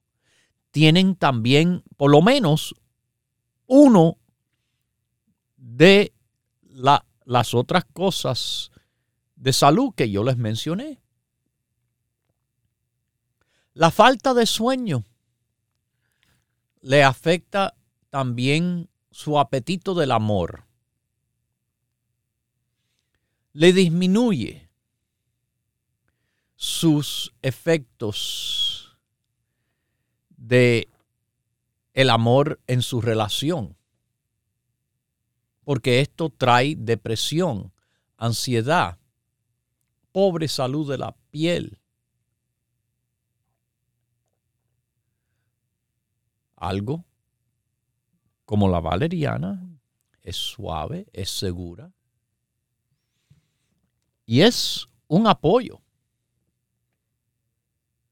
tienen 0.72 1.16
también 1.16 1.84
por 1.98 2.12
lo 2.12 2.22
menos 2.22 2.76
uno 3.66 4.18
de 5.56 6.14
las 6.62 7.54
otras 7.54 7.86
cosas 7.86 8.72
de 9.36 9.54
salud 9.54 9.94
que 9.96 10.10
yo 10.10 10.24
les 10.24 10.38
mencioné. 10.38 11.02
La 13.74 13.92
falta 13.92 14.34
de 14.34 14.46
sueño 14.46 15.04
le 16.82 17.04
afecta 17.04 17.76
también 18.10 18.90
su 19.12 19.40
apetito 19.40 19.94
del 19.96 20.12
amor. 20.12 20.67
Le 23.60 23.74
disminuye 23.74 24.70
sus 26.56 27.34
efectos 27.42 28.96
de 30.30 30.88
el 31.94 32.12
amor 32.12 32.60
en 32.68 32.84
su 32.84 33.02
relación. 33.02 33.76
Porque 35.64 36.02
esto 36.02 36.30
trae 36.30 36.76
depresión, 36.78 37.74
ansiedad, 38.16 39.00
pobre 40.12 40.48
salud 40.48 40.88
de 40.88 41.00
la 41.00 41.18
piel. 41.32 41.80
Algo 46.56 47.06
como 48.46 48.70
la 48.70 48.82
valeriana 48.82 49.68
es 50.22 50.36
suave, 50.36 51.08
es 51.12 51.32
segura 51.32 51.92
y 54.28 54.42
es 54.42 54.88
un 55.08 55.26
apoyo 55.26 55.82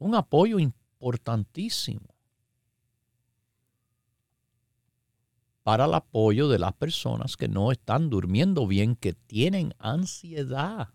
un 0.05 0.15
apoyo 0.15 0.59
importantísimo 0.59 2.15
para 5.63 5.85
el 5.85 5.93
apoyo 5.95 6.47
de 6.47 6.59
las 6.59 6.73
personas 6.73 7.37
que 7.37 7.47
no 7.47 7.71
están 7.71 8.09
durmiendo 8.11 8.67
bien, 8.67 8.95
que 8.95 9.13
tienen 9.13 9.73
ansiedad. 9.79 10.89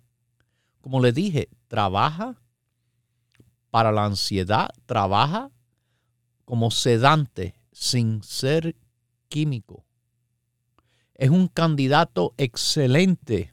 Como 0.81 1.01
le 1.01 1.13
dije, 1.13 1.49
trabaja 1.67 2.41
para 3.71 3.91
la 3.91 4.05
ansiedad, 4.05 4.69
trabaja 4.87 5.51
como 6.45 6.71
sedante 6.71 7.61
sin 7.73 8.23
ser 8.23 8.77
químico. 9.29 9.85
Es 11.15 11.31
un 11.31 11.49
candidato 11.49 12.35
excelente 12.37 13.53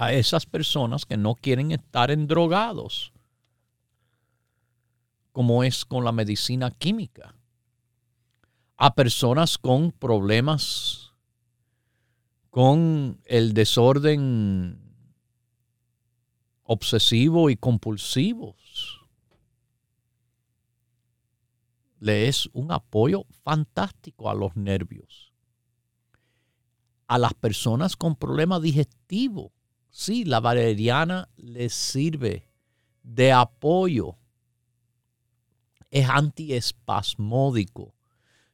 a 0.00 0.12
esas 0.12 0.46
personas 0.46 1.04
que 1.04 1.16
no 1.16 1.34
quieren 1.34 1.72
estar 1.72 2.12
en 2.12 2.28
drogados 2.28 3.12
como 5.32 5.64
es 5.64 5.84
con 5.84 6.04
la 6.04 6.12
medicina 6.12 6.70
química, 6.70 7.34
a 8.76 8.94
personas 8.94 9.58
con 9.58 9.90
problemas 9.90 11.12
con 12.50 13.20
el 13.24 13.54
desorden 13.54 14.80
obsesivo 16.62 17.50
y 17.50 17.56
compulsivos. 17.56 19.04
Le 21.98 22.28
es 22.28 22.48
un 22.52 22.70
apoyo 22.70 23.24
fantástico 23.42 24.30
a 24.30 24.34
los 24.34 24.54
nervios. 24.54 25.32
A 27.08 27.18
las 27.18 27.34
personas 27.34 27.96
con 27.96 28.14
problemas 28.14 28.62
digestivos, 28.62 29.57
sí, 29.90 30.24
la 30.24 30.40
valeriana 30.40 31.28
les 31.36 31.72
sirve 31.72 32.48
de 33.02 33.32
apoyo 33.32 34.16
es 35.90 36.08
antiespasmódico, 36.08 37.94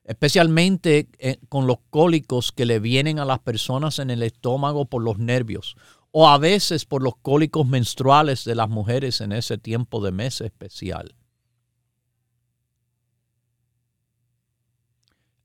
especialmente 0.05 1.09
eh, 1.19 1.39
con 1.49 1.67
los 1.67 1.79
cólicos 1.91 2.53
que 2.53 2.65
le 2.65 2.79
vienen 2.79 3.19
a 3.19 3.25
las 3.25 3.41
personas 3.41 3.99
en 3.99 4.11
el 4.11 4.23
estómago 4.23 4.87
por 4.87 5.03
los 5.03 5.19
nervios 5.19 5.77
o 6.13 6.29
a 6.29 6.39
veces 6.39 6.85
por 6.85 7.03
los 7.03 7.17
cólicos 7.17 7.67
menstruales 7.67 8.45
de 8.45 8.55
las 8.55 8.69
mujeres 8.69 9.21
en 9.21 9.33
ese 9.33 9.59
tiempo 9.59 10.01
de 10.05 10.13
mes 10.13 10.41
especial. 10.41 11.17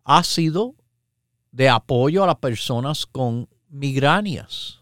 Ha 0.04 0.23
sido 0.23 0.75
de 1.52 1.69
apoyo 1.69 2.23
a 2.23 2.28
las 2.28 2.38
personas 2.38 3.08
con 3.08 3.49
migrañas 3.69 4.78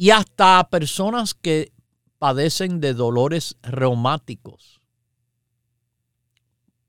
y 0.00 0.12
hasta 0.12 0.58
a 0.58 0.70
personas 0.70 1.34
que 1.34 1.74
padecen 2.18 2.80
de 2.80 2.94
dolores 2.94 3.58
reumáticos 3.60 4.80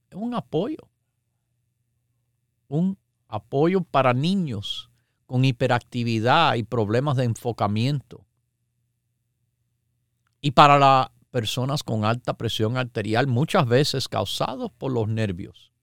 es 0.09 0.15
un 0.15 0.33
apoyo. 0.33 0.89
Un 2.69 2.97
apoyo 3.27 3.81
para 3.81 4.13
niños 4.13 4.89
con 5.25 5.43
hiperactividad 5.43 6.55
y 6.55 6.63
problemas 6.63 7.17
de 7.17 7.25
enfocamiento. 7.25 8.25
Y 10.39 10.51
para 10.51 10.79
las 10.79 11.09
personas 11.31 11.83
con 11.83 12.05
alta 12.05 12.37
presión 12.37 12.77
arterial, 12.77 13.27
muchas 13.27 13.67
veces 13.67 14.07
causados 14.07 14.71
por 14.71 14.89
los 14.93 15.09
nervios. 15.09 15.73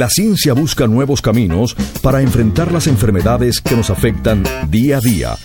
La 0.00 0.08
ciencia 0.08 0.54
busca 0.54 0.86
nuevos 0.86 1.20
caminos 1.20 1.76
para 2.00 2.22
enfrentar 2.22 2.72
las 2.72 2.86
enfermedades 2.86 3.60
que 3.60 3.76
nos 3.76 3.90
afectan 3.90 4.42
día 4.70 4.96
a 4.96 5.00
día. 5.00 5.36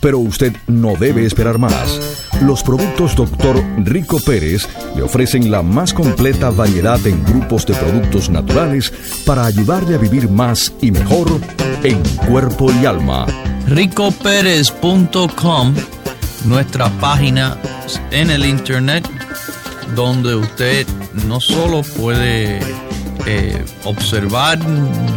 Pero 0.00 0.18
usted 0.18 0.52
no 0.66 0.96
debe 0.96 1.24
esperar 1.24 1.58
más. 1.58 2.26
Los 2.42 2.64
productos 2.64 3.14
Dr. 3.14 3.62
Rico 3.84 4.18
Pérez 4.18 4.66
le 4.96 5.02
ofrecen 5.02 5.52
la 5.52 5.62
más 5.62 5.94
completa 5.94 6.50
variedad 6.50 6.98
en 7.06 7.22
grupos 7.22 7.64
de 7.66 7.74
productos 7.74 8.30
naturales 8.30 8.92
para 9.24 9.46
ayudarle 9.46 9.94
a 9.94 9.98
vivir 9.98 10.28
más 10.28 10.74
y 10.82 10.90
mejor 10.90 11.28
en 11.84 12.02
cuerpo 12.26 12.72
y 12.82 12.86
alma. 12.86 13.26
ricopérez.com, 13.68 15.74
nuestra 16.46 16.88
página 16.98 17.56
en 18.10 18.30
el 18.30 18.44
internet, 18.44 19.08
donde 19.94 20.34
usted 20.34 20.84
no 21.28 21.40
solo 21.40 21.82
puede 21.96 22.58
eh, 23.26 23.64
observar 23.84 24.58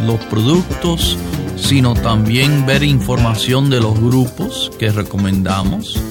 los 0.06 0.20
productos, 0.26 1.18
sino 1.56 1.94
también 1.94 2.66
ver 2.66 2.84
información 2.84 3.70
de 3.70 3.80
los 3.80 3.98
grupos 4.00 4.72
que 4.80 4.92
recomendamos. 4.92 6.02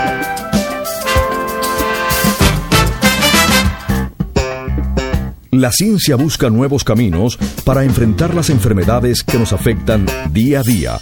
La 5.52 5.72
ciencia 5.72 6.16
busca 6.16 6.52
nuevos 6.52 6.84
caminos 6.84 7.40
para 7.66 7.84
enfrentar 7.84 8.36
las 8.36 8.52
enfermedades 8.52 9.24
que 9.24 9.40
nos 9.40 9.52
afectan 9.52 10.06
día 10.32 10.60
a 10.60 10.64
día. 10.64 11.00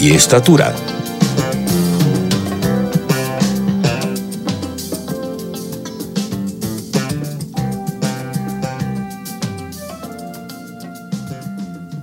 y 0.00 0.12
estatura. 0.12 0.74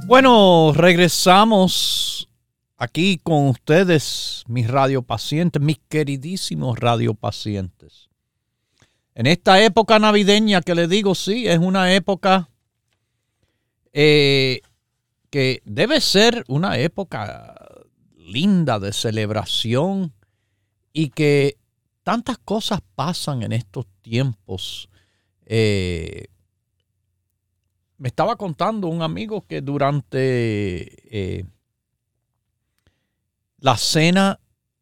Bueno, 0.07 0.71
regresamos 0.73 2.29
aquí 2.77 3.19
con 3.23 3.47
ustedes, 3.47 4.43
mis 4.47 4.69
radiopacientes, 4.69 5.61
mis 5.61 5.79
queridísimos 5.89 6.77
radiopacientes. 6.77 8.09
En 9.13 9.25
esta 9.25 9.63
época 9.63 9.99
navideña 9.99 10.61
que 10.61 10.75
le 10.75 10.87
digo, 10.87 11.15
sí, 11.15 11.47
es 11.47 11.59
una 11.59 11.93
época 11.93 12.49
eh, 13.93 14.59
que 15.29 15.61
debe 15.65 16.01
ser 16.01 16.43
una 16.47 16.77
época 16.77 17.54
linda 18.25 18.79
de 18.79 18.91
celebración 18.91 20.13
y 20.91 21.09
que 21.09 21.57
tantas 22.03 22.37
cosas 22.37 22.81
pasan 22.95 23.43
en 23.43 23.51
estos 23.51 23.85
tiempos. 24.01 24.89
Eh, 25.45 26.27
me 27.97 28.07
estaba 28.09 28.35
contando 28.35 28.87
un 28.87 29.01
amigo 29.01 29.41
que 29.47 29.61
durante 29.61 30.19
eh, 31.09 31.45
la 33.59 33.77
cena 33.77 34.39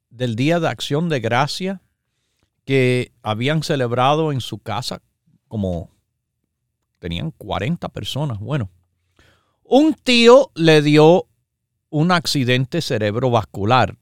del 0.10 0.36
Día 0.36 0.60
de 0.60 0.68
Acción 0.70 1.10
de 1.10 1.20
Gracia 1.20 1.82
que 2.66 3.12
habían 3.22 3.64
celebrado 3.64 4.32
en 4.32 4.42
su 4.42 4.60
casa, 4.60 5.02
como 5.48 5.90
tenían 7.00 7.32
40 7.32 7.90
personas, 7.90 8.40
bueno, 8.40 8.70
un 9.64 9.94
tío 9.94 10.52
le 10.56 10.82
dio 10.82 11.28
un 11.94 12.12
accidente 12.12 12.82
cerebrovascular, 12.82 13.96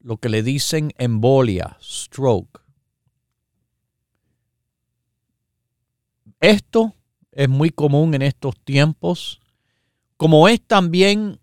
lo 0.00 0.18
que 0.18 0.28
le 0.28 0.42
dicen 0.42 0.92
embolia, 0.98 1.78
stroke. 1.80 2.60
Esto 6.40 6.92
es 7.32 7.48
muy 7.48 7.70
común 7.70 8.12
en 8.12 8.20
estos 8.20 8.60
tiempos, 8.60 9.40
como 10.18 10.46
es 10.46 10.60
también 10.60 11.40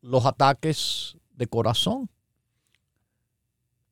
los 0.00 0.24
ataques 0.24 1.16
de 1.32 1.48
corazón. 1.48 2.08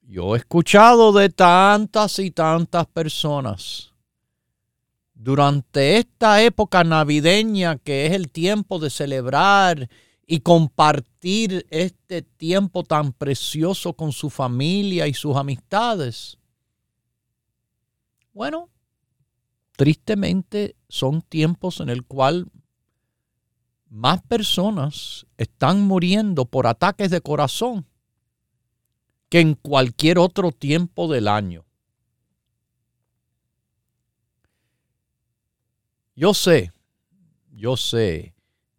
Yo 0.02 0.36
he 0.36 0.38
escuchado 0.38 1.12
de 1.12 1.30
tantas 1.30 2.20
y 2.20 2.30
tantas 2.30 2.86
personas 2.86 3.92
durante 5.14 5.96
esta 5.96 6.44
época 6.44 6.84
navideña 6.84 7.76
que 7.76 8.06
es 8.06 8.12
el 8.12 8.30
tiempo 8.30 8.78
de 8.78 8.90
celebrar 8.90 9.88
y 10.26 10.40
compartir 10.40 11.66
este 11.70 12.22
tiempo 12.22 12.82
tan 12.82 13.12
precioso 13.12 13.92
con 13.92 14.10
su 14.10 14.28
familia 14.28 15.06
y 15.06 15.14
sus 15.14 15.36
amistades. 15.36 16.38
Bueno, 18.32 18.68
tristemente 19.76 20.74
son 20.88 21.22
tiempos 21.22 21.80
en 21.80 21.90
el 21.90 22.04
cual 22.04 22.50
más 23.88 24.20
personas 24.22 25.26
están 25.36 25.82
muriendo 25.82 26.44
por 26.44 26.66
ataques 26.66 27.10
de 27.10 27.20
corazón 27.20 27.86
que 29.28 29.40
en 29.40 29.54
cualquier 29.54 30.18
otro 30.18 30.50
tiempo 30.50 31.10
del 31.10 31.28
año. 31.28 31.64
Yo 36.16 36.34
sé, 36.34 36.72
yo 37.52 37.76
sé 37.76 38.34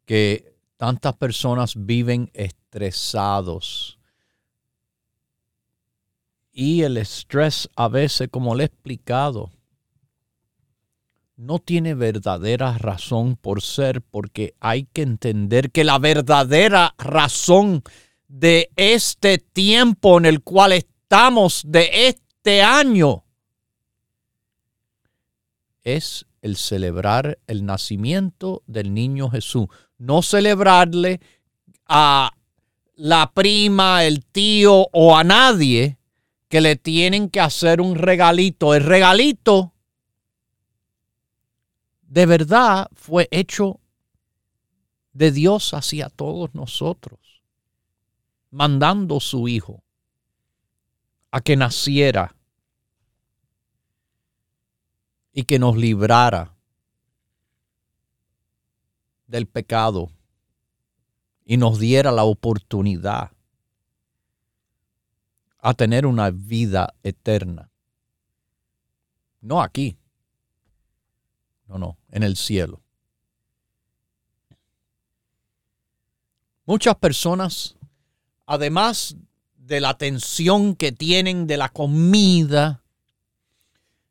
que 0.06 0.57
tantas 0.78 1.16
personas 1.18 1.74
viven 1.76 2.30
estresados. 2.34 4.00
Y 6.52 6.84
el 6.84 6.98
estrés 6.98 7.70
a 7.76 7.88
veces, 7.88 8.30
como 8.32 8.56
le 8.56 8.64
he 8.64 8.66
explicado, 8.68 9.52
no 11.36 11.60
tiene 11.60 11.94
verdadera 11.94 12.78
razón 12.80 13.36
por 13.36 13.62
ser, 13.62 14.02
porque 14.02 14.56
hay 14.60 14.86
que 14.86 15.04
entender 15.04 15.72
que 15.72 15.84
la 15.84 16.00
verdadera 16.00 16.96
razón 16.98 17.84
de 18.28 18.72
este 18.76 19.38
tiempo 19.38 20.18
en 20.18 20.26
el 20.26 20.42
cual 20.42 20.74
estamos, 20.74 21.62
de 21.66 22.08
este 22.08 22.64
año, 22.64 23.24
es 25.84 26.26
el 26.42 26.58
celebrar 26.58 27.40
el 27.48 27.66
nacimiento 27.66 28.64
del 28.68 28.94
niño 28.94 29.30
Jesús. 29.30 29.68
No 29.98 30.22
celebrarle 30.22 31.20
a 31.88 32.32
la 32.96 33.32
prima, 33.32 34.04
el 34.04 34.26
tío 34.26 34.88
o 34.92 35.16
a 35.16 35.24
nadie 35.24 35.98
que 36.50 36.62
le 36.62 36.76
tienen 36.76 37.30
que 37.30 37.40
hacer 37.40 37.82
un 37.82 37.96
regalito. 37.96 38.74
El 38.74 38.84
regalito 38.84 39.74
de 42.02 42.26
verdad 42.26 42.90
fue 42.96 43.28
hecho 43.32 43.80
de 45.14 45.32
Dios 45.32 45.74
hacia 45.74 46.10
todos 46.10 46.54
nosotros, 46.54 47.20
mandando 48.50 49.20
su 49.20 49.48
Hijo 49.48 49.84
a 51.32 51.42
que 51.42 51.56
naciera 51.56 52.36
y 55.34 55.44
que 55.44 55.60
nos 55.60 55.78
librara 55.78 56.57
del 59.28 59.48
pecado 59.48 60.10
y 61.46 61.58
nos 61.58 61.80
diera 61.80 62.12
la 62.12 62.24
oportunidad 62.24 63.32
a 65.60 65.74
tener 65.74 66.06
una 66.06 66.30
vida 66.32 66.94
eterna. 67.04 67.70
No 69.42 69.62
aquí, 69.62 69.98
no, 71.68 71.78
no, 71.78 71.98
en 72.10 72.24
el 72.24 72.36
cielo. 72.36 72.82
Muchas 76.66 76.96
personas, 76.96 77.78
además 78.46 79.16
de 79.56 79.80
la 79.80 79.90
atención 79.90 80.76
que 80.76 80.92
tienen 80.92 81.48
de 81.48 81.58
la 81.58 81.70
comida, 81.70 82.84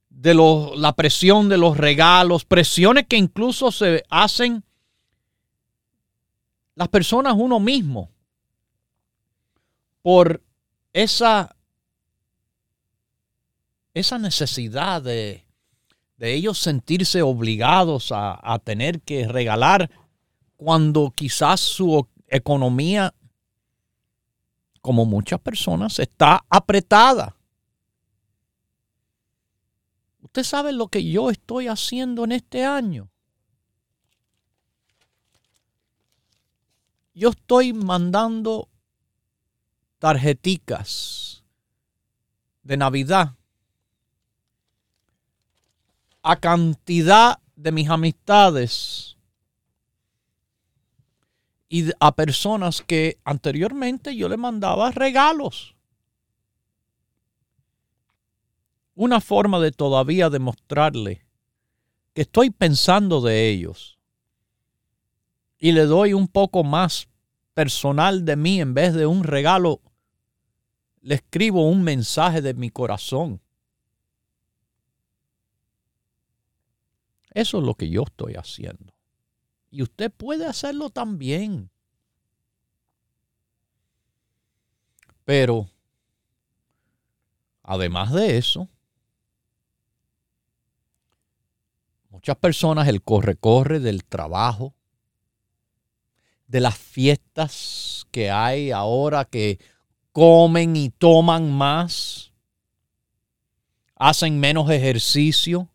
de 0.09 0.35
la 0.35 0.95
presión 0.95 1.49
de 1.49 1.59
los 1.59 1.77
regalos, 1.77 2.45
presiones 2.45 3.07
que 3.07 3.17
incluso 3.17 3.71
se 3.71 4.05
hacen 4.09 4.65
las 6.77 6.89
personas 6.89 7.35
uno 7.37 7.59
mismo 7.59 8.11
por 10.03 10.41
esa, 10.93 11.57
esa 13.93 14.19
necesidad 14.19 15.03
de 15.03 15.47
de 16.17 16.35
ellos 16.35 16.59
sentirse 16.59 17.23
obligados 17.23 18.11
a, 18.13 18.59
tener 18.65 19.01
que 19.03 19.29
regalar 19.29 19.91
cuando 20.57 21.13
quizás 21.15 21.61
su 21.61 22.07
economía, 22.29 23.15
como 24.81 25.05
muchas 25.05 25.41
personas, 25.41 25.99
está 25.99 26.45
apretada. 26.49 27.37
Usted 30.23 30.43
sabe 30.43 30.73
lo 30.73 30.89
que 30.89 31.05
yo 31.05 31.31
estoy 31.31 31.69
haciendo 31.69 32.25
en 32.25 32.33
este 32.33 32.65
año. 32.65 33.11
Yo 37.19 37.31
estoy 37.31 37.73
mandando 37.73 38.69
tarjeticas 39.99 41.43
de 42.63 42.77
Navidad 42.77 43.37
a 46.21 46.37
cantidad 46.37 47.39
de 47.55 47.73
mis 47.73 47.89
amistades 47.89 49.17
y 51.71 51.91
a 52.01 52.15
personas 52.15 52.83
que 52.83 53.19
anteriormente 53.25 54.15
yo 54.15 54.29
le 54.29 54.37
mandaba 54.37 54.91
regalos. 54.91 55.75
Una 58.95 59.23
forma 59.23 59.59
de 59.61 59.73
todavía 59.73 60.29
demostrarle 60.29 61.25
que 62.13 62.21
estoy 62.21 62.51
pensando 62.51 63.23
de 63.23 63.49
ellos 63.49 63.96
y 65.59 65.73
le 65.73 65.87
doy 65.87 66.13
un 66.13 66.29
poco 66.29 66.65
más 66.65 67.09
personal 67.55 68.25
de 68.25 68.37
mí 68.37 68.61
en 68.61 68.75
vez 68.75 68.95
de 68.95 69.07
un 69.07 69.25
regalo, 69.25 69.81
le 71.01 71.17
escribo 71.17 71.69
un 71.69 71.83
mensaje 71.83 72.43
de 72.43 72.55
mi 72.55 72.71
corazón 72.71 73.41
Eso 77.37 77.59
es 77.59 77.65
lo 77.65 77.75
que 77.75 77.91
yo 77.91 78.05
estoy 78.07 78.33
haciendo. 78.33 78.95
Y 79.71 79.83
usted 79.83 80.11
puede 80.11 80.47
hacerlo 80.47 80.89
también. 80.89 81.69
Pero, 85.27 85.69
además 87.63 88.11
de 88.15 88.39
eso, 88.39 88.71
Muchas 92.09 92.37
personas 92.39 92.89
el 92.89 93.03
corre-corre 93.03 93.79
del 93.79 94.03
trabajo, 94.03 94.75
de 96.47 96.61
las 96.61 96.77
fiestas 96.77 98.07
que 98.11 98.31
hay 98.31 98.71
ahora 98.71 99.25
que 99.25 99.59
comen 100.13 100.77
y 100.77 100.91
toman 100.91 101.53
más, 101.53 102.33
hacen 103.97 104.39
menos 104.39 104.71
ejercicio, 104.71 105.69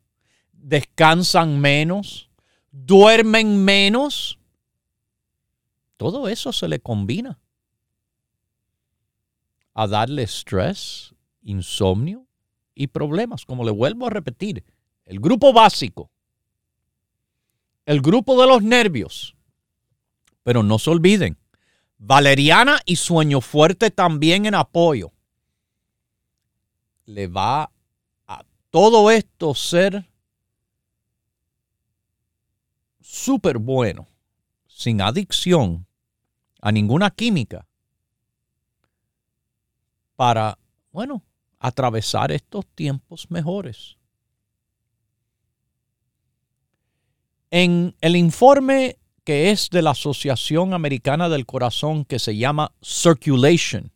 descansan 0.53 1.59
menos, 1.59 2.29
duermen 2.71 3.63
menos. 3.63 4.39
Todo 5.97 6.27
eso 6.27 6.51
se 6.51 6.67
le 6.67 6.79
combina 6.79 7.39
a 9.73 9.87
darle 9.87 10.23
estrés, 10.23 11.13
insomnio 11.43 12.25
y 12.73 12.87
problemas. 12.87 13.45
Como 13.45 13.63
le 13.63 13.71
vuelvo 13.71 14.07
a 14.07 14.09
repetir, 14.09 14.63
el 15.05 15.19
grupo 15.19 15.53
básico, 15.53 16.09
el 17.85 18.01
grupo 18.01 18.39
de 18.39 18.47
los 18.47 18.63
nervios. 18.63 19.35
Pero 20.43 20.63
no 20.63 20.79
se 20.79 20.89
olviden, 20.89 21.37
valeriana 21.97 22.79
y 22.85 22.95
sueño 22.95 23.41
fuerte 23.41 23.91
también 23.91 24.45
en 24.45 24.55
apoyo. 24.55 25.11
Le 27.05 27.27
va 27.27 27.71
a 28.27 28.43
todo 28.69 29.11
esto 29.11 29.53
ser 29.53 30.09
súper 32.99 33.57
bueno, 33.57 34.07
sin 34.67 35.01
adicción 35.01 35.85
a 36.61 36.71
ninguna 36.71 37.11
química, 37.11 37.67
para, 40.15 40.57
bueno, 40.91 41.23
atravesar 41.59 42.31
estos 42.31 42.65
tiempos 42.75 43.29
mejores. 43.29 43.97
En 47.49 47.95
el 48.01 48.15
informe 48.15 48.97
que 49.23 49.51
es 49.51 49.69
de 49.69 49.81
la 49.81 49.91
Asociación 49.91 50.73
Americana 50.73 51.29
del 51.29 51.45
Corazón 51.45 52.05
que 52.05 52.19
se 52.19 52.35
llama 52.35 52.73
Circulation, 52.81 53.91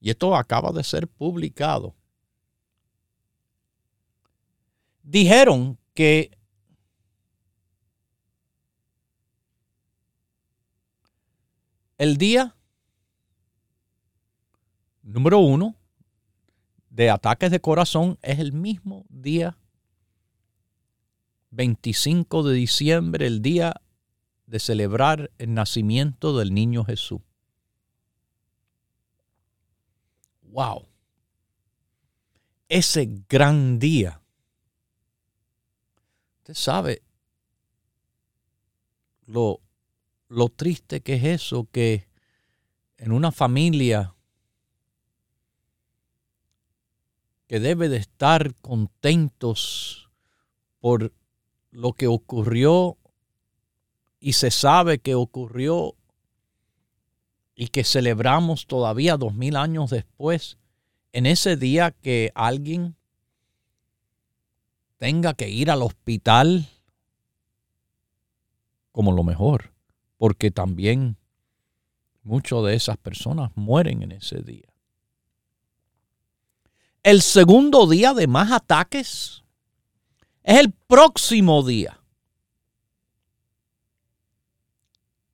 y 0.00 0.10
esto 0.10 0.36
acaba 0.36 0.70
de 0.72 0.84
ser 0.84 1.08
publicado, 1.08 1.94
dijeron 5.02 5.78
que 5.94 6.36
el 11.96 12.18
día 12.18 12.54
número 15.02 15.38
uno 15.38 15.76
de 16.90 17.10
ataques 17.10 17.50
de 17.50 17.60
corazón 17.60 18.18
es 18.22 18.38
el 18.38 18.52
mismo 18.52 19.04
día 19.08 19.56
25 21.54 22.42
de 22.42 22.54
diciembre, 22.54 23.26
el 23.26 23.40
día 23.40 23.80
de 24.46 24.58
celebrar 24.58 25.30
el 25.38 25.54
nacimiento 25.54 26.36
del 26.36 26.52
niño 26.52 26.84
Jesús. 26.84 27.20
¡Wow! 30.42 30.86
Ese 32.68 33.08
gran 33.28 33.78
día. 33.78 34.20
Usted 36.38 36.54
sabe 36.54 37.02
lo, 39.26 39.60
lo 40.28 40.48
triste 40.48 41.00
que 41.00 41.14
es 41.14 41.24
eso, 41.24 41.68
que 41.70 42.08
en 42.98 43.12
una 43.12 43.32
familia 43.32 44.14
que 47.46 47.60
debe 47.60 47.88
de 47.88 47.98
estar 47.98 48.54
contentos 48.56 50.10
por 50.80 51.12
lo 51.74 51.92
que 51.92 52.06
ocurrió 52.06 52.96
y 54.20 54.34
se 54.34 54.50
sabe 54.50 55.00
que 55.00 55.14
ocurrió 55.14 55.96
y 57.54 57.68
que 57.68 57.84
celebramos 57.84 58.66
todavía 58.66 59.16
dos 59.16 59.34
mil 59.34 59.56
años 59.56 59.90
después, 59.90 60.56
en 61.12 61.26
ese 61.26 61.56
día 61.56 61.90
que 61.90 62.32
alguien 62.34 62.96
tenga 64.98 65.34
que 65.34 65.50
ir 65.50 65.70
al 65.70 65.82
hospital 65.82 66.68
como 68.92 69.12
lo 69.12 69.24
mejor, 69.24 69.72
porque 70.16 70.50
también 70.50 71.16
muchas 72.22 72.62
de 72.64 72.74
esas 72.74 72.96
personas 72.96 73.50
mueren 73.56 74.02
en 74.02 74.12
ese 74.12 74.40
día. 74.40 74.72
El 77.02 77.20
segundo 77.20 77.86
día 77.86 78.14
de 78.14 78.26
más 78.26 78.50
ataques 78.52 79.43
es 80.44 80.60
el 80.60 80.72
próximo 80.72 81.62
día. 81.64 81.98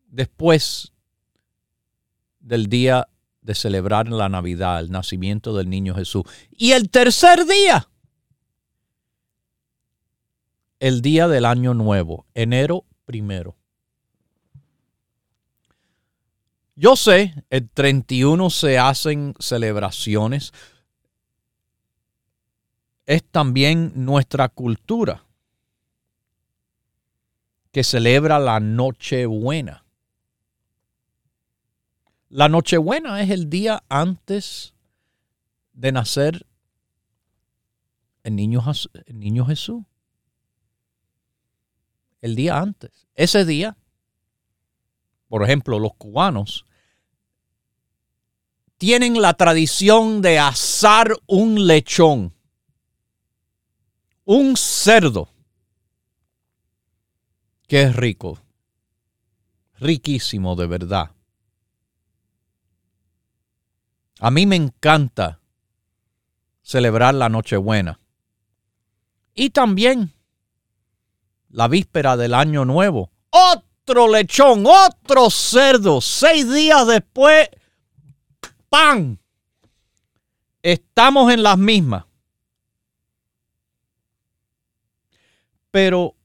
Después 0.07 0.93
del 2.39 2.69
día 2.69 3.09
de 3.43 3.55
celebrar 3.55 4.09
la 4.09 4.29
Navidad, 4.29 4.81
el 4.81 4.91
nacimiento 4.91 5.55
del 5.55 5.69
niño 5.69 5.95
Jesús. 5.95 6.25
Y 6.51 6.73
el 6.73 6.91
tercer 6.91 7.45
día, 7.47 7.89
el 10.79 11.03
día 11.03 11.29
del 11.29 11.45
año 11.45 11.75
nuevo, 11.75 12.27
enero 12.35 12.85
primero. 13.05 13.57
Yo 16.77 16.97
sé, 16.97 17.35
el 17.51 17.69
31 17.69 18.49
se 18.49 18.79
hacen 18.79 19.35
celebraciones 19.39 20.53
es 23.11 23.25
también 23.25 23.91
nuestra 23.97 24.49
cultura 24.49 25.25
que 27.73 27.83
celebra 27.83 28.39
la 28.39 28.61
Nochebuena. 28.61 29.85
La 32.29 32.49
Nochebuena 32.49 33.21
es 33.21 33.31
el 33.31 33.51
día 33.51 33.83
antes 33.89 34.75
de 35.73 35.91
nacer 35.91 36.47
el 38.23 38.37
niño, 38.37 38.63
el 39.07 39.19
niño 39.19 39.45
Jesús. 39.45 39.83
El 42.21 42.37
día 42.37 42.61
antes. 42.61 43.09
Ese 43.17 43.45
día, 43.45 43.77
por 45.27 45.43
ejemplo, 45.43 45.81
los 45.81 45.95
cubanos 45.95 46.65
tienen 48.79 49.21
la 49.21 49.35
tradición 49.35 50.23
de 50.23 50.39
asar 50.39 51.17
un 51.27 51.67
lechón 51.67 52.39
un 54.33 54.57
cerdo 54.57 55.29
que 57.67 57.83
es 57.83 57.97
rico, 57.97 58.39
riquísimo 59.81 60.55
de 60.55 60.69
verdad. 60.69 61.11
A 64.21 64.31
mí 64.31 64.47
me 64.47 64.55
encanta 64.55 65.41
celebrar 66.63 67.17
la 67.17 67.29
Nochebuena 67.29 67.99
y 69.35 69.51
también 69.51 70.13
la 71.49 71.67
víspera 71.67 72.17
del 72.17 72.35
Año 72.35 72.65
Nuevo. 72.65 73.11
Otro 73.31 74.07
lechón, 74.07 74.65
otro 74.65 75.29
cerdo, 75.31 76.01
seis 76.01 76.49
días 76.49 76.87
después, 76.87 77.49
¡pam! 78.69 79.19
Estamos 80.63 81.33
en 81.33 81.43
las 81.43 81.59
mismas. 81.59 82.05
Pero 85.71 86.17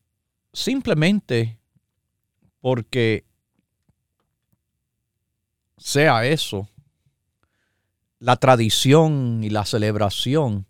simplemente 0.53 1.59
porque 2.61 3.25
sea 5.77 6.25
eso, 6.25 6.67
la 8.19 8.37
tradición 8.37 9.43
y 9.43 9.49
la 9.49 9.65
celebración, 9.65 10.65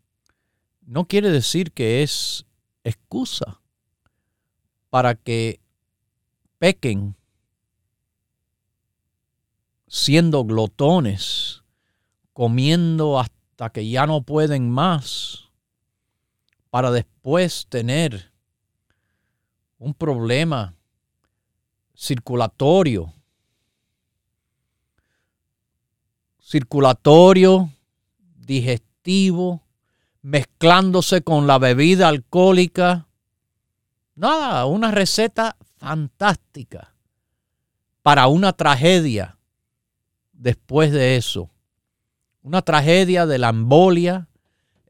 no 0.81 1.05
quiere 1.07 1.29
decir 1.29 1.71
que 1.71 2.03
es 2.03 2.45
excusa 2.83 3.61
para 4.89 5.15
que 5.15 5.61
pequen 6.59 7.15
siendo 9.87 10.43
glotones, 10.43 11.63
comiendo 12.33 13.19
hasta 13.19 13.69
que 13.69 13.87
ya 13.87 14.05
no 14.05 14.23
pueden 14.23 14.69
más, 14.69 15.49
para 16.69 16.91
después 16.91 17.67
tener 17.69 18.34
un 19.77 19.93
problema 19.93 20.73
circulatorio. 21.95 23.13
Circulatorio, 26.39 27.69
digestivo, 28.35 29.61
mezclándose 30.21 31.21
con 31.21 31.47
la 31.47 31.57
bebida 31.57 32.07
alcohólica. 32.07 33.07
Nada, 34.15 34.65
una 34.65 34.91
receta 34.91 35.57
fantástica 35.77 36.93
para 38.01 38.27
una 38.27 38.53
tragedia 38.53 39.37
después 40.31 40.91
de 40.91 41.17
eso. 41.17 41.49
Una 42.41 42.61
tragedia 42.61 43.25
de 43.25 43.39
la 43.39 43.49
embolia, 43.49 44.27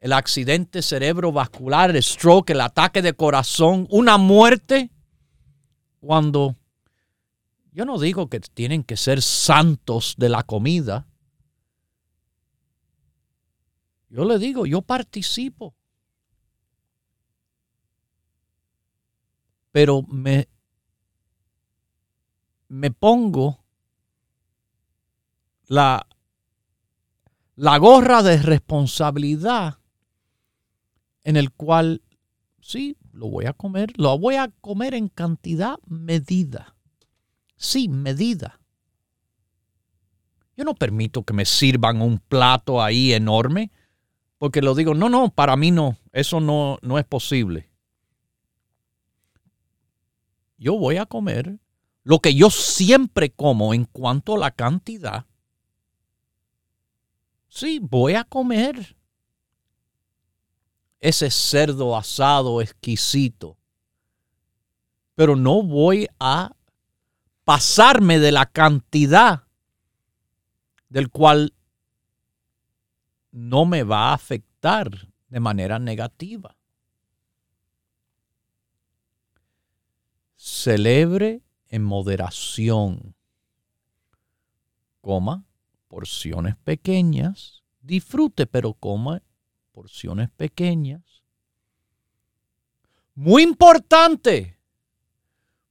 el 0.05 0.13
accidente 0.13 0.83
cerebrovascular, 0.83 1.89
el 1.89 2.03
stroke, 2.03 2.51
el 2.51 2.61
ataque 2.61 3.01
de 3.01 3.15
corazón, 3.15 3.87
una 3.89 4.19
muerte, 4.19 4.91
cuando 5.99 6.55
yo 7.71 7.85
no 7.85 7.97
digo 7.97 8.29
que 8.29 8.39
tienen 8.39 8.83
que 8.83 8.97
ser 8.97 9.23
santos 9.23 10.13
de 10.19 10.29
la 10.29 10.43
comida. 10.43 11.07
Yo 14.09 14.25
le 14.25 14.37
digo, 14.37 14.67
yo 14.67 14.83
participo. 14.83 15.73
Pero 19.71 20.03
me, 20.03 20.47
me 22.67 22.91
pongo 22.91 23.65
la, 25.65 26.05
la 27.55 27.77
gorra 27.79 28.21
de 28.21 28.37
responsabilidad 28.37 29.79
en 31.25 31.35
el 31.35 31.51
cual, 31.51 32.03
sí, 32.61 32.97
lo 33.11 33.27
voy 33.27 33.45
a 33.45 33.53
comer, 33.53 33.91
lo 33.97 34.17
voy 34.17 34.35
a 34.35 34.47
comer 34.61 34.93
en 34.93 35.09
cantidad 35.09 35.77
medida. 35.87 36.75
Sí, 37.57 37.89
medida. 37.89 38.61
Yo 40.55 40.63
no 40.63 40.75
permito 40.75 41.23
que 41.23 41.33
me 41.33 41.45
sirvan 41.45 42.01
un 42.01 42.19
plato 42.19 42.81
ahí 42.81 43.11
enorme, 43.11 43.71
porque 44.37 44.61
lo 44.61 44.75
digo, 44.75 44.93
no, 44.93 45.09
no, 45.09 45.29
para 45.29 45.57
mí 45.57 45.71
no, 45.71 45.97
eso 46.13 46.39
no, 46.39 46.77
no 46.83 46.99
es 46.99 47.05
posible. 47.05 47.71
Yo 50.57 50.77
voy 50.77 50.97
a 50.97 51.07
comer 51.07 51.57
lo 52.03 52.19
que 52.19 52.35
yo 52.35 52.51
siempre 52.51 53.31
como 53.31 53.73
en 53.73 53.85
cuanto 53.85 54.35
a 54.35 54.39
la 54.39 54.51
cantidad. 54.51 55.25
Sí, 57.47 57.79
voy 57.81 58.13
a 58.13 58.25
comer 58.25 58.95
ese 60.99 61.29
cerdo 61.29 61.95
asado 61.95 62.61
exquisito. 62.61 63.57
Pero 65.15 65.35
no 65.35 65.63
voy 65.63 66.07
a 66.19 66.55
pasarme 67.43 68.19
de 68.19 68.31
la 68.31 68.45
cantidad 68.47 69.43
del 70.89 71.09
cual 71.09 71.53
no 73.31 73.65
me 73.65 73.83
va 73.83 74.09
a 74.09 74.13
afectar 74.13 74.89
de 75.27 75.39
manera 75.39 75.79
negativa. 75.79 76.57
Celebre 80.35 81.43
en 81.69 81.83
moderación. 81.83 83.15
Coma 85.01 85.45
porciones 85.87 86.55
pequeñas. 86.57 87.63
Disfrute, 87.81 88.47
pero 88.47 88.73
coma 88.73 89.21
porciones 89.75 90.29
pequeñas. 90.29 91.01
Muy 93.13 93.43
importante, 93.43 94.57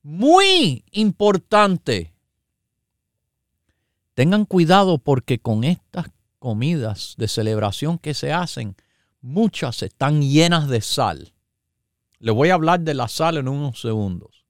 muy 0.03 0.85
importante. 0.91 2.15
Tengan 4.13 4.45
cuidado 4.45 4.99
porque 4.99 5.39
con 5.39 5.65
estas 5.65 6.09
comidas 6.39 7.15
de 7.17 7.29
celebración 7.29 7.99
que 7.99 8.13
se 8.13 8.31
hacen, 8.31 8.77
muchas 9.23 9.83
están 9.83 10.21
llenas 10.21 10.69
de 10.69 10.83
sal. 10.83 11.33
Le 12.19 12.31
voy 12.31 12.51
a 12.51 12.55
hablar 12.55 12.81
de 12.81 12.93
la 12.93 13.09
sal 13.09 13.39
en 13.39 13.49
unos 13.49 13.81
segundos. 13.81 14.45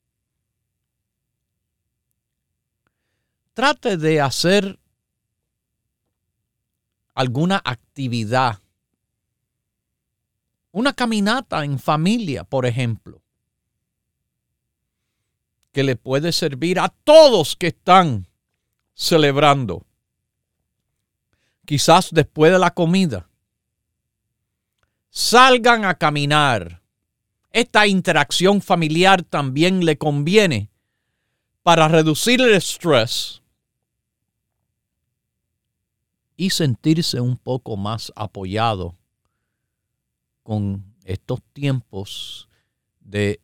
Trate 3.53 3.99
de 3.99 4.21
hacer 4.21 4.81
alguna 7.15 7.63
actividad 7.65 8.64
una 10.75 10.93
caminata 10.93 11.65
en 11.65 11.79
familia, 11.79 12.43
por 12.43 12.67
ejemplo, 12.67 13.23
que 15.71 15.85
le 15.85 15.95
puede 15.95 16.33
servir 16.33 16.81
a 16.81 16.89
todos 16.89 17.55
que 17.55 17.69
están 17.69 18.27
celebrando. 18.93 19.87
Quizás 21.65 22.09
después 22.11 22.51
de 22.51 22.59
la 22.59 22.75
comida. 22.75 23.29
Salgan 25.11 25.85
a 25.85 25.95
caminar. 25.95 26.83
Esta 27.53 27.87
interacción 27.87 28.61
familiar 28.61 29.23
también 29.23 29.85
le 29.85 29.97
conviene 29.97 30.71
para 31.63 31.87
reducir 31.87 32.41
el 32.41 32.53
estrés 32.53 33.43
y 36.37 36.51
sentirse 36.51 37.21
un 37.21 37.37
poco 37.37 37.77
más 37.77 38.13
apoyado 38.17 38.97
con 40.45 40.95
estos 41.05 41.43
tiempos 41.53 42.49
de 43.01 43.41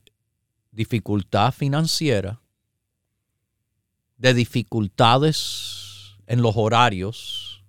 dificultad 0.71 1.53
financiera, 1.53 2.41
de 4.19 4.35
dificultades 4.35 6.19
en 6.27 6.43
los 6.43 6.57
horarios 6.57 7.65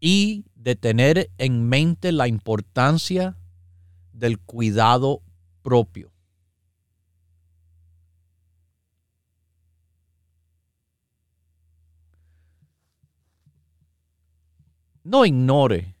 y 0.00 0.46
de 0.54 0.76
tener 0.76 1.30
en 1.38 1.68
mente 1.68 2.10
la 2.10 2.26
importancia 2.26 3.36
del 4.12 4.40
cuidado 4.40 5.22
propio. 5.62 6.10
No 15.04 15.24
ignore 15.24 15.95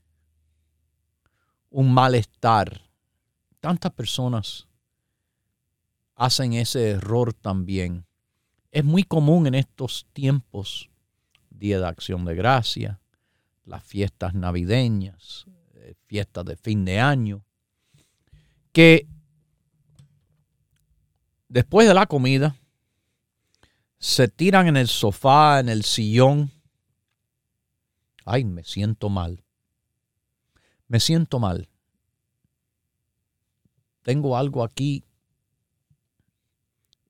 un 1.76 1.92
malestar. 1.92 2.80
Tantas 3.60 3.92
personas 3.92 4.66
hacen 6.14 6.54
ese 6.54 6.92
error 6.92 7.34
también. 7.34 8.06
Es 8.70 8.82
muy 8.82 9.02
común 9.02 9.46
en 9.46 9.54
estos 9.54 10.06
tiempos, 10.14 10.88
Día 11.50 11.78
de 11.78 11.86
Acción 11.86 12.24
de 12.24 12.34
Gracia, 12.34 12.98
las 13.66 13.84
fiestas 13.84 14.32
navideñas, 14.32 15.44
eh, 15.74 15.92
fiestas 16.06 16.46
de 16.46 16.56
fin 16.56 16.86
de 16.86 16.98
año, 16.98 17.44
que 18.72 19.06
después 21.46 21.86
de 21.86 21.92
la 21.92 22.06
comida 22.06 22.56
se 23.98 24.28
tiran 24.28 24.66
en 24.66 24.78
el 24.78 24.88
sofá, 24.88 25.60
en 25.60 25.68
el 25.68 25.84
sillón. 25.84 26.50
Ay, 28.24 28.46
me 28.46 28.64
siento 28.64 29.10
mal 29.10 29.45
me 30.88 31.00
siento 31.00 31.38
mal. 31.38 31.68
Tengo 34.02 34.36
algo 34.36 34.62
aquí. 34.62 35.04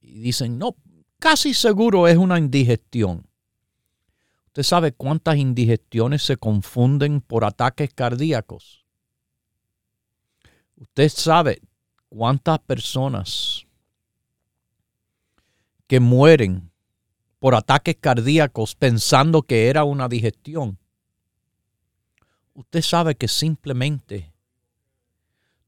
Y 0.00 0.20
dicen, 0.20 0.58
no, 0.58 0.76
casi 1.18 1.52
seguro 1.52 2.08
es 2.08 2.16
una 2.16 2.38
indigestión. 2.38 3.26
¿Usted 4.46 4.62
sabe 4.62 4.92
cuántas 4.92 5.36
indigestiones 5.36 6.22
se 6.22 6.38
confunden 6.38 7.20
por 7.20 7.44
ataques 7.44 7.92
cardíacos? 7.92 8.86
Usted 10.76 11.10
sabe 11.10 11.60
cuántas 12.08 12.58
personas 12.60 13.66
que 15.86 16.00
mueren 16.00 16.70
por 17.38 17.54
ataques 17.54 17.96
cardíacos 18.00 18.74
pensando 18.74 19.42
que 19.42 19.68
era 19.68 19.84
una 19.84 20.08
digestión 20.08 20.78
usted 22.56 22.80
sabe 22.80 23.14
que 23.14 23.28
simplemente 23.28 24.32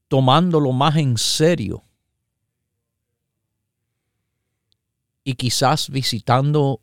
tomándolo 0.07 0.71
más 0.71 0.97
en 0.97 1.17
serio 1.17 1.83
y 5.23 5.35
quizás 5.35 5.89
visitando 5.89 6.81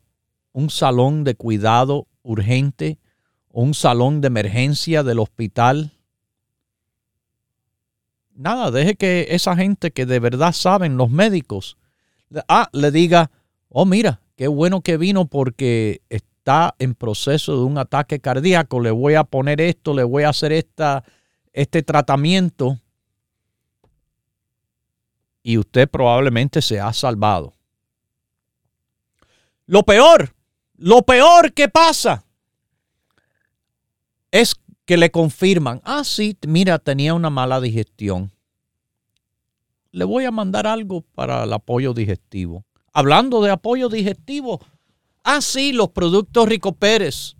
un 0.53 0.69
salón 0.69 1.25
de 1.25 1.35
cuidado 1.35 2.07
urgente 2.23 2.99
o 3.49 3.61
un 3.61 3.73
salón 3.73 4.21
de 4.21 4.27
emergencia 4.27 5.03
del 5.03 5.19
hospital. 5.19 5.91
Nada, 8.33 8.71
deje 8.71 8.95
que 8.95 9.27
esa 9.31 9.57
gente 9.57 9.91
que 9.91 10.05
de 10.05 10.21
verdad 10.21 10.53
saben, 10.53 10.95
los 10.95 11.09
médicos, 11.09 11.77
ah, 12.47 12.69
le 12.71 12.91
diga, 12.91 13.29
oh 13.67 13.85
mira, 13.85 14.21
qué 14.37 14.47
bueno 14.47 14.79
que 14.79 14.95
vino 14.95 15.25
porque 15.25 16.01
está 16.47 16.75
en 16.79 16.95
proceso 16.95 17.57
de 17.57 17.65
un 17.65 17.77
ataque 17.77 18.21
cardíaco, 18.21 18.79
le 18.79 18.89
voy 18.89 19.15
a 19.15 19.25
poner 19.25 19.59
esto, 19.59 19.93
le 19.93 20.05
voy 20.05 20.23
a 20.23 20.29
hacer 20.29 20.53
esta, 20.53 21.03
este 21.51 21.83
tratamiento 21.83 22.79
y 25.43 25.57
usted 25.57 25.89
probablemente 25.89 26.61
se 26.61 26.79
ha 26.79 26.93
salvado. 26.93 27.53
Lo 29.65 29.83
peor, 29.83 30.33
lo 30.77 31.01
peor 31.01 31.51
que 31.51 31.67
pasa 31.67 32.23
es 34.31 34.55
que 34.85 34.95
le 34.95 35.11
confirman, 35.11 35.81
ah, 35.83 36.05
sí, 36.05 36.37
mira, 36.47 36.79
tenía 36.79 37.13
una 37.13 37.29
mala 37.29 37.59
digestión. 37.59 38.31
Le 39.91 40.05
voy 40.05 40.23
a 40.23 40.31
mandar 40.31 40.65
algo 40.65 41.01
para 41.13 41.43
el 41.43 41.51
apoyo 41.51 41.93
digestivo. 41.93 42.63
Hablando 42.93 43.41
de 43.41 43.51
apoyo 43.51 43.89
digestivo, 43.89 44.61
Ah, 45.29 45.41
sí, 45.41 45.73
los 45.73 45.89
productos 45.89 46.47
Rico 46.47 46.71
Pérez 46.71 47.35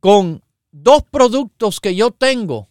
con 0.00 0.42
dos 0.70 1.02
productos 1.02 1.80
que 1.80 1.94
yo 1.94 2.12
tengo 2.12 2.70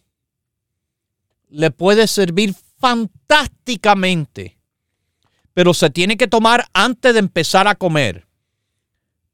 le 1.50 1.70
puede 1.70 2.08
servir 2.08 2.52
fantásticamente, 2.80 4.58
pero 5.54 5.72
se 5.72 5.90
tiene 5.90 6.16
que 6.16 6.26
tomar 6.26 6.64
antes 6.72 7.12
de 7.12 7.20
empezar 7.20 7.68
a 7.68 7.76
comer. 7.76 8.26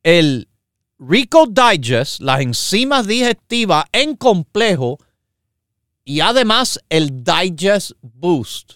El 0.03 0.51
Rico 0.99 1.47
Digest, 1.47 2.21
las 2.21 2.43
enzimas 2.43 3.07
digestivas 3.07 3.87
en 3.91 4.17
complejo 4.17 4.99
y 6.05 6.21
además 6.21 6.79
el 6.91 7.25
Digest 7.25 7.93
Boost 8.03 8.75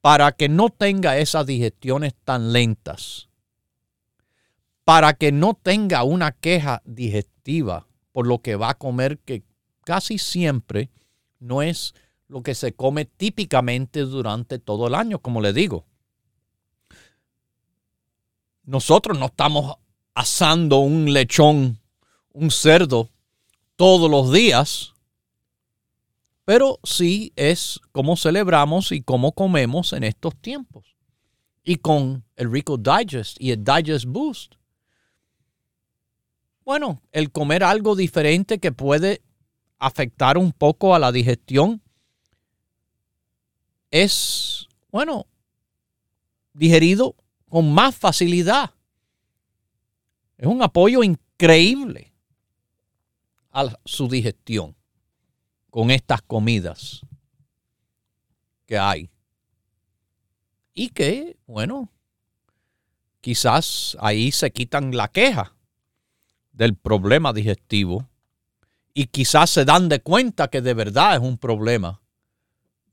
para 0.00 0.32
que 0.32 0.48
no 0.48 0.70
tenga 0.70 1.18
esas 1.18 1.44
digestiones 1.44 2.14
tan 2.24 2.54
lentas, 2.54 3.28
para 4.84 5.14
que 5.14 5.32
no 5.32 5.54
tenga 5.54 6.04
una 6.04 6.32
queja 6.32 6.82
digestiva 6.84 7.86
por 8.12 8.26
lo 8.26 8.38
que 8.38 8.56
va 8.56 8.70
a 8.70 8.78
comer 8.78 9.18
que 9.18 9.42
casi 9.84 10.18
siempre 10.18 10.90
no 11.40 11.62
es 11.62 11.94
lo 12.28 12.42
que 12.42 12.54
se 12.54 12.74
come 12.74 13.04
típicamente 13.04 14.00
durante 14.00 14.58
todo 14.58 14.86
el 14.86 14.94
año, 14.94 15.18
como 15.18 15.40
le 15.40 15.52
digo. 15.52 15.84
Nosotros 18.64 19.18
no 19.18 19.26
estamos 19.26 19.76
asando 20.14 20.78
un 20.78 21.12
lechón, 21.12 21.78
un 22.32 22.50
cerdo 22.50 23.10
todos 23.76 24.10
los 24.10 24.32
días, 24.32 24.94
pero 26.44 26.78
sí 26.82 27.32
es 27.36 27.80
como 27.92 28.16
celebramos 28.16 28.92
y 28.92 29.02
cómo 29.02 29.32
comemos 29.32 29.92
en 29.92 30.04
estos 30.04 30.36
tiempos. 30.36 30.96
Y 31.62 31.76
con 31.76 32.24
el 32.36 32.50
Rico 32.50 32.76
Digest 32.76 33.40
y 33.40 33.50
el 33.50 33.64
Digest 33.64 34.04
Boost. 34.06 34.54
Bueno, 36.64 37.02
el 37.12 37.30
comer 37.30 37.62
algo 37.62 37.94
diferente 37.94 38.58
que 38.58 38.72
puede 38.72 39.22
afectar 39.78 40.38
un 40.38 40.52
poco 40.52 40.94
a 40.94 40.98
la 40.98 41.12
digestión 41.12 41.82
es, 43.90 44.66
bueno, 44.90 45.26
digerido 46.54 47.16
con 47.50 47.72
más 47.72 47.94
facilidad. 47.94 48.72
Es 50.38 50.46
un 50.46 50.62
apoyo 50.62 51.02
increíble 51.02 52.14
a 53.50 53.78
su 53.84 54.08
digestión 54.08 54.74
con 55.70 55.90
estas 55.90 56.22
comidas 56.22 57.02
que 58.64 58.78
hay. 58.78 59.10
Y 60.72 60.88
que, 60.88 61.36
bueno, 61.46 61.92
quizás 63.20 63.96
ahí 64.00 64.32
se 64.32 64.50
quitan 64.50 64.96
la 64.96 65.08
queja 65.08 65.54
del 66.54 66.76
problema 66.76 67.32
digestivo 67.32 68.08
y 68.94 69.08
quizás 69.08 69.50
se 69.50 69.64
dan 69.64 69.88
de 69.88 70.00
cuenta 70.00 70.48
que 70.48 70.62
de 70.62 70.72
verdad 70.72 71.16
es 71.16 71.20
un 71.20 71.36
problema 71.36 72.00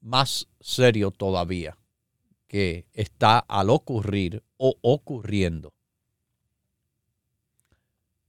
más 0.01 0.47
serio 0.59 1.11
todavía 1.11 1.77
que 2.47 2.87
está 2.91 3.39
al 3.39 3.69
ocurrir 3.69 4.43
o 4.57 4.75
ocurriendo. 4.81 5.73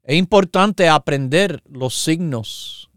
Es 0.05 0.17
importante 0.17 0.89
aprender 0.89 1.63
los 1.67 1.95
signos 1.95 2.91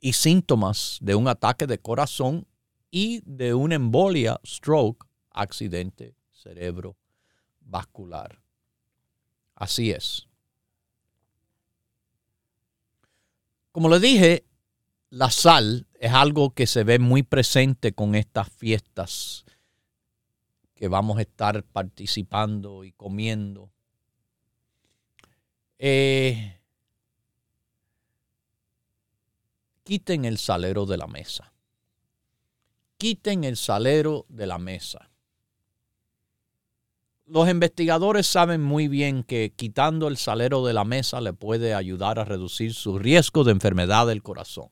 y 0.00 0.14
síntomas 0.14 0.98
de 1.00 1.14
un 1.14 1.28
ataque 1.28 1.66
de 1.66 1.78
corazón 1.78 2.46
y 2.90 3.20
de 3.24 3.54
una 3.54 3.74
embolia, 3.74 4.40
stroke, 4.44 5.06
accidente 5.30 6.14
cerebrovascular. 6.32 8.40
Así 9.54 9.90
es. 9.90 10.25
Como 13.76 13.90
le 13.90 14.00
dije, 14.00 14.46
la 15.10 15.30
sal 15.30 15.86
es 16.00 16.10
algo 16.10 16.54
que 16.54 16.66
se 16.66 16.82
ve 16.82 16.98
muy 16.98 17.22
presente 17.22 17.92
con 17.92 18.14
estas 18.14 18.48
fiestas 18.48 19.44
que 20.74 20.88
vamos 20.88 21.18
a 21.18 21.20
estar 21.20 21.62
participando 21.62 22.84
y 22.84 22.92
comiendo 22.92 23.70
eh, 25.78 26.58
quiten 29.84 30.24
el 30.24 30.38
salero 30.38 30.86
de 30.86 30.96
la 30.96 31.06
mesa. 31.06 31.52
Quiten 32.96 33.44
el 33.44 33.58
salero 33.58 34.24
de 34.30 34.46
la 34.46 34.56
mesa. 34.56 35.10
Los 37.26 37.48
investigadores 37.50 38.26
saben 38.28 38.62
muy 38.62 38.86
bien 38.86 39.24
que 39.24 39.52
quitando 39.54 40.06
el 40.06 40.16
salero 40.16 40.64
de 40.64 40.72
la 40.72 40.84
mesa 40.84 41.20
le 41.20 41.32
puede 41.32 41.74
ayudar 41.74 42.20
a 42.20 42.24
reducir 42.24 42.72
su 42.72 43.00
riesgo 43.00 43.42
de 43.42 43.50
enfermedad 43.50 44.06
del 44.06 44.22
corazón. 44.22 44.68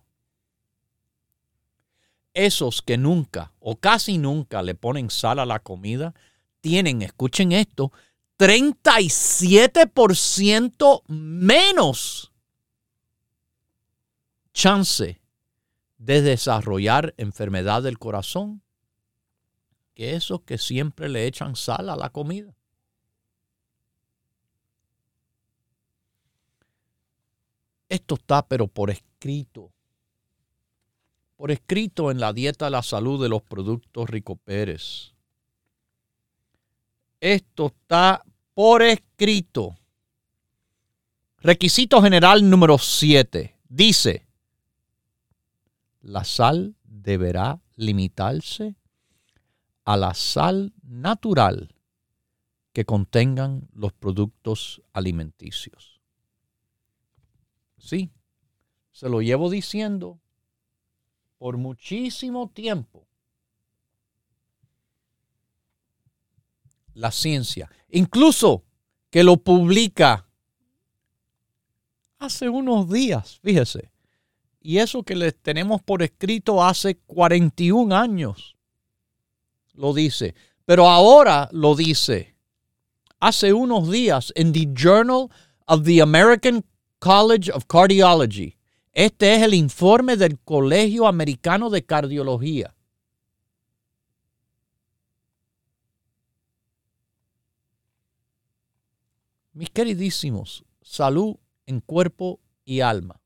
Esos 2.32 2.80
que 2.80 2.96
nunca 2.96 3.52
o 3.58 3.74
casi 3.76 4.18
nunca 4.18 4.62
le 4.62 4.76
ponen 4.76 5.10
sal 5.10 5.40
a 5.40 5.46
la 5.46 5.58
comida 5.58 6.14
tienen, 6.60 7.02
escuchen 7.02 7.50
esto, 7.50 7.90
37% 8.38 11.02
menos 11.08 12.30
chance 14.52 15.20
de 15.98 16.22
desarrollar 16.22 17.14
enfermedad 17.16 17.82
del 17.82 17.98
corazón 17.98 18.62
que 19.94 20.14
esos 20.14 20.42
que 20.42 20.58
siempre 20.58 21.08
le 21.08 21.26
echan 21.26 21.56
sal 21.56 21.88
a 21.88 21.96
la 21.96 22.10
comida. 22.10 22.54
Esto 27.88 28.16
está 28.16 28.46
pero 28.46 28.66
por 28.66 28.90
escrito. 28.90 29.72
Por 31.36 31.50
escrito 31.50 32.10
en 32.10 32.18
la 32.18 32.32
dieta 32.32 32.66
de 32.66 32.72
la 32.72 32.82
salud 32.82 33.22
de 33.22 33.28
los 33.28 33.42
productos 33.42 34.10
Rico 34.10 34.36
Pérez. 34.36 35.14
Esto 37.20 37.66
está 37.66 38.24
por 38.54 38.82
escrito. 38.82 39.76
Requisito 41.38 42.02
general 42.02 42.48
número 42.48 42.78
7. 42.78 43.58
Dice, 43.68 44.26
la 46.00 46.24
sal 46.24 46.74
deberá 46.84 47.60
limitarse 47.76 48.76
a 49.84 49.96
la 49.96 50.14
sal 50.14 50.72
natural 50.82 51.74
que 52.72 52.84
contengan 52.84 53.68
los 53.72 53.92
productos 53.92 54.82
alimenticios. 54.92 56.00
Sí, 57.78 58.10
se 58.92 59.08
lo 59.08 59.20
llevo 59.20 59.50
diciendo 59.50 60.20
por 61.38 61.58
muchísimo 61.58 62.50
tiempo. 62.50 63.06
la 66.94 67.10
ciencia. 67.10 67.70
Incluso 67.90 68.64
que 69.10 69.22
lo 69.22 69.36
publica 69.36 70.26
hace 72.18 72.48
unos 72.48 72.88
días, 72.88 73.38
fíjese. 73.42 73.90
Y 74.60 74.78
eso 74.78 75.02
que 75.02 75.14
le 75.14 75.32
tenemos 75.32 75.82
por 75.82 76.02
escrito 76.02 76.64
hace 76.64 76.96
41 76.96 77.94
años, 77.94 78.53
lo 79.74 79.92
dice. 79.92 80.34
Pero 80.64 80.88
ahora 80.88 81.48
lo 81.52 81.74
dice. 81.74 82.34
Hace 83.20 83.52
unos 83.52 83.90
días 83.90 84.32
en 84.34 84.52
The 84.52 84.68
Journal 84.74 85.28
of 85.66 85.84
the 85.84 86.00
American 86.00 86.64
College 86.98 87.50
of 87.52 87.66
Cardiology. 87.66 88.56
Este 88.92 89.34
es 89.34 89.42
el 89.42 89.54
informe 89.54 90.16
del 90.16 90.38
Colegio 90.38 91.06
Americano 91.06 91.68
de 91.68 91.84
Cardiología. 91.84 92.74
Mis 99.52 99.70
queridísimos, 99.70 100.64
salud 100.82 101.36
en 101.66 101.80
cuerpo 101.80 102.40
y 102.64 102.80
alma. 102.80 103.20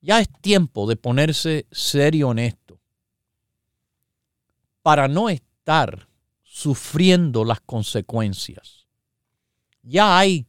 Ya 0.00 0.20
es 0.20 0.28
tiempo 0.40 0.88
de 0.88 0.96
ponerse 0.96 1.66
serio 1.70 2.30
en 2.32 2.38
esto 2.38 2.59
para 4.82 5.08
no 5.08 5.28
estar 5.28 6.08
sufriendo 6.42 7.44
las 7.44 7.60
consecuencias. 7.60 8.86
Ya 9.82 10.18
hay 10.18 10.46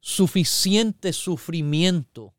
suficiente 0.00 1.12
sufrimiento 1.12 2.34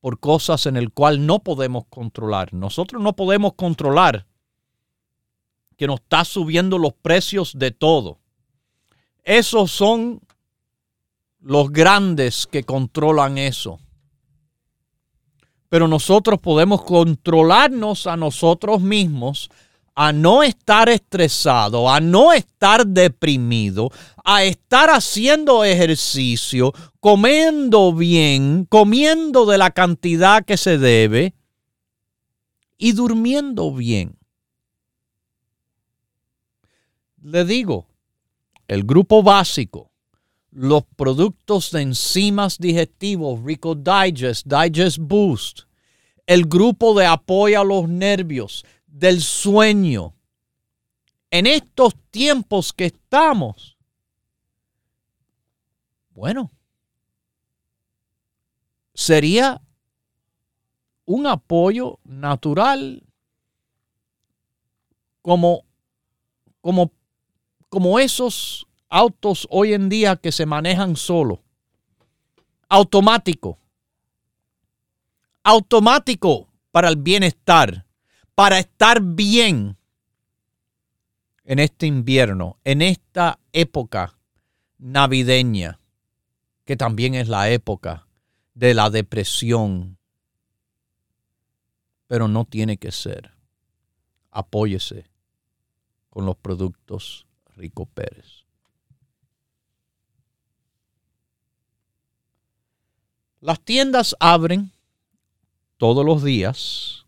por 0.00 0.18
cosas 0.18 0.66
en 0.66 0.76
el 0.76 0.92
cual 0.92 1.26
no 1.26 1.40
podemos 1.40 1.84
controlar. 1.88 2.54
Nosotros 2.54 3.02
no 3.02 3.14
podemos 3.14 3.54
controlar 3.54 4.26
que 5.76 5.86
nos 5.86 6.00
está 6.00 6.24
subiendo 6.24 6.78
los 6.78 6.94
precios 6.94 7.58
de 7.58 7.70
todo. 7.70 8.18
Esos 9.24 9.70
son 9.70 10.20
los 11.40 11.70
grandes 11.70 12.46
que 12.46 12.64
controlan 12.64 13.38
eso. 13.38 13.80
Pero 15.70 15.88
nosotros 15.88 16.38
podemos 16.40 16.82
controlarnos 16.82 18.06
a 18.06 18.18
nosotros 18.18 18.82
mismos 18.82 19.48
a 19.94 20.12
no 20.12 20.42
estar 20.42 20.88
estresado, 20.88 21.90
a 21.90 22.00
no 22.00 22.32
estar 22.32 22.86
deprimido, 22.86 23.90
a 24.24 24.44
estar 24.44 24.88
haciendo 24.88 25.64
ejercicio, 25.64 26.72
comiendo 27.00 27.92
bien, 27.92 28.66
comiendo 28.68 29.46
de 29.46 29.58
la 29.58 29.70
cantidad 29.70 30.44
que 30.44 30.56
se 30.56 30.78
debe 30.78 31.34
y 32.78 32.92
durmiendo 32.92 33.72
bien. 33.72 34.16
Le 37.22 37.44
digo, 37.44 37.86
el 38.68 38.84
grupo 38.84 39.22
básico, 39.22 39.89
los 40.50 40.84
productos 40.96 41.70
de 41.70 41.82
enzimas 41.82 42.58
digestivos, 42.58 43.42
Rico 43.44 43.74
Digest, 43.74 44.46
Digest 44.46 44.98
Boost, 44.98 45.60
el 46.26 46.46
grupo 46.46 46.98
de 46.98 47.06
apoyo 47.06 47.60
a 47.60 47.64
los 47.64 47.88
nervios, 47.88 48.64
del 48.86 49.20
sueño, 49.20 50.14
en 51.30 51.46
estos 51.46 51.94
tiempos 52.10 52.72
que 52.72 52.86
estamos, 52.86 53.78
bueno, 56.10 56.50
sería 58.94 59.62
un 61.04 61.26
apoyo 61.26 61.98
natural 62.04 63.02
como, 65.22 65.64
como, 66.60 66.92
como 67.68 67.98
esos 67.98 68.66
autos 68.90 69.46
hoy 69.50 69.72
en 69.72 69.88
día 69.88 70.16
que 70.16 70.32
se 70.32 70.44
manejan 70.44 70.96
solo. 70.96 71.42
Automático. 72.68 73.58
Automático 75.42 76.48
para 76.70 76.88
el 76.88 76.96
bienestar, 76.96 77.86
para 78.34 78.58
estar 78.58 79.00
bien 79.00 79.78
en 81.44 81.58
este 81.58 81.86
invierno, 81.86 82.58
en 82.64 82.82
esta 82.82 83.40
época 83.52 84.18
navideña, 84.78 85.80
que 86.64 86.76
también 86.76 87.14
es 87.14 87.28
la 87.28 87.50
época 87.50 88.06
de 88.54 88.74
la 88.74 88.90
depresión. 88.90 89.98
Pero 92.06 92.28
no 92.28 92.44
tiene 92.44 92.76
que 92.76 92.92
ser. 92.92 93.32
Apóyese 94.30 95.10
con 96.08 96.26
los 96.26 96.36
productos 96.36 97.26
Rico 97.56 97.86
Pérez. 97.86 98.39
Las 103.40 103.60
tiendas 103.60 104.14
abren 104.20 104.70
todos 105.78 106.04
los 106.04 106.22
días. 106.22 107.06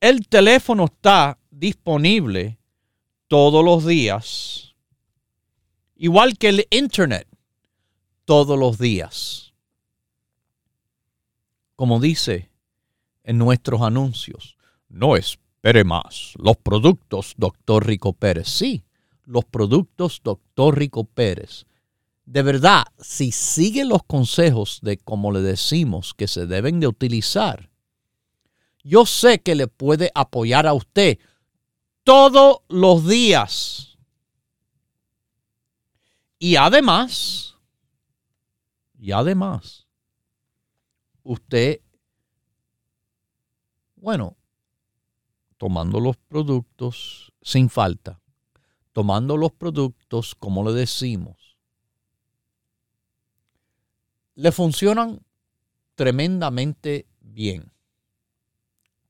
El 0.00 0.26
teléfono 0.26 0.86
está 0.86 1.38
disponible 1.50 2.58
todos 3.28 3.62
los 3.62 3.84
días. 3.84 4.74
Igual 5.96 6.38
que 6.38 6.48
el 6.48 6.66
Internet 6.70 7.28
todos 8.24 8.58
los 8.58 8.78
días. 8.78 9.52
Como 11.74 12.00
dice 12.00 12.50
en 13.22 13.36
nuestros 13.36 13.82
anuncios, 13.82 14.56
no 14.88 15.14
espere 15.14 15.84
más. 15.84 16.32
Los 16.38 16.56
productos 16.56 17.34
Dr. 17.36 17.86
Rico 17.86 18.14
Pérez. 18.14 18.48
Sí, 18.48 18.82
los 19.24 19.44
productos 19.44 20.22
Dr. 20.24 20.78
Rico 20.78 21.04
Pérez 21.04 21.66
de 22.26 22.42
verdad, 22.42 22.84
si 22.98 23.30
sigue 23.30 23.84
los 23.84 24.02
consejos 24.02 24.80
de 24.82 24.98
como 24.98 25.30
le 25.30 25.40
decimos 25.40 26.12
que 26.12 26.26
se 26.26 26.46
deben 26.46 26.80
de 26.80 26.88
utilizar, 26.88 27.70
yo 28.82 29.06
sé 29.06 29.40
que 29.40 29.54
le 29.54 29.68
puede 29.68 30.10
apoyar 30.14 30.66
a 30.66 30.74
usted 30.74 31.18
todos 32.02 32.58
los 32.68 33.06
días. 33.06 33.96
Y 36.38 36.56
además, 36.56 37.56
y 38.98 39.12
además, 39.12 39.86
usted, 41.22 41.80
bueno, 43.94 44.36
tomando 45.58 46.00
los 46.00 46.16
productos 46.16 47.32
sin 47.40 47.70
falta, 47.70 48.20
tomando 48.92 49.36
los 49.36 49.52
productos 49.52 50.34
como 50.34 50.64
le 50.64 50.72
decimos, 50.72 51.45
le 54.36 54.52
funcionan 54.52 55.20
tremendamente 55.94 57.06
bien. 57.20 57.72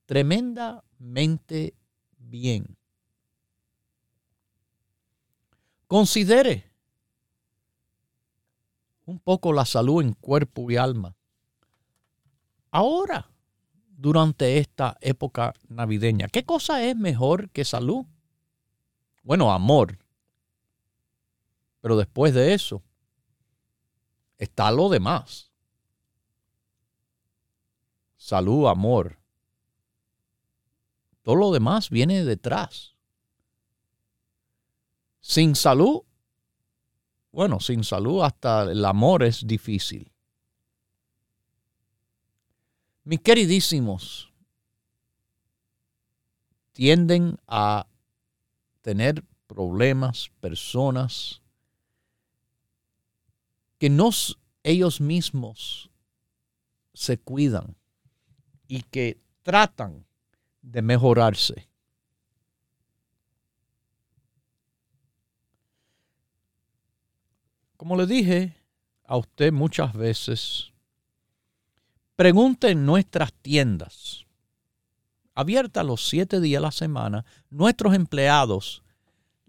Tremendamente 0.07 1.75
bien. 2.17 2.77
Considere 5.89 6.71
un 9.05 9.19
poco 9.19 9.53
la 9.53 9.65
salud 9.65 10.03
en 10.03 10.13
cuerpo 10.15 10.71
y 10.71 10.77
alma. 10.77 11.17
Ahora, 12.71 13.29
durante 13.89 14.59
esta 14.59 14.97
época 15.01 15.55
navideña, 15.69 16.29
¿qué 16.29 16.45
cosa 16.45 16.85
es 16.85 16.97
mejor 16.97 17.51
que 17.51 17.65
salud? 17.65 18.05
Bueno, 19.23 19.53
amor. 19.53 19.99
Pero 21.81 21.97
después 21.97 22.33
de 22.35 22.55
eso, 22.55 22.83
está 24.39 24.71
lo 24.71 24.89
demás. 24.89 25.51
Salud, 28.17 28.67
amor. 28.67 29.19
Todo 31.23 31.37
lo 31.37 31.53
demás 31.53 31.91
viene 31.91 32.25
detrás. 32.25 32.95
Sin 35.21 35.57
salud, 35.57 36.03
bueno, 37.33 37.61
sin 37.61 37.85
salud 37.85 38.23
hasta 38.23 38.63
el 38.63 38.85
amor 38.85 39.23
es 39.23 39.47
difícil. 39.47 40.13
Mis 43.05 43.21
queridísimos, 43.21 44.33
tienden 46.73 47.39
a 47.47 47.87
tener 48.83 49.25
problemas, 49.47 50.31
personas 50.41 51.41
que 53.79 53.91
no 53.91 54.11
ellos 54.63 55.01
mismos 55.01 55.91
se 56.93 57.19
cuidan 57.19 57.77
y 58.67 58.83
que 58.83 59.21
tratan 59.43 60.07
de 60.63 60.83
mejorarse. 60.83 61.69
Como 67.77 67.97
le 67.97 68.07
dije 68.07 68.57
a 69.05 69.17
usted 69.19 69.53
muchas 69.53 69.93
veces, 69.93 70.73
pregunte 72.17 72.71
en 72.71 72.87
nuestras 72.87 73.33
tiendas, 73.35 74.27
abiertas 75.35 75.85
los 75.85 76.09
siete 76.09 76.41
días 76.41 76.59
a 76.59 76.63
la 76.63 76.73
semana, 76.73 77.25
nuestros 77.51 77.95
empleados 77.95 78.83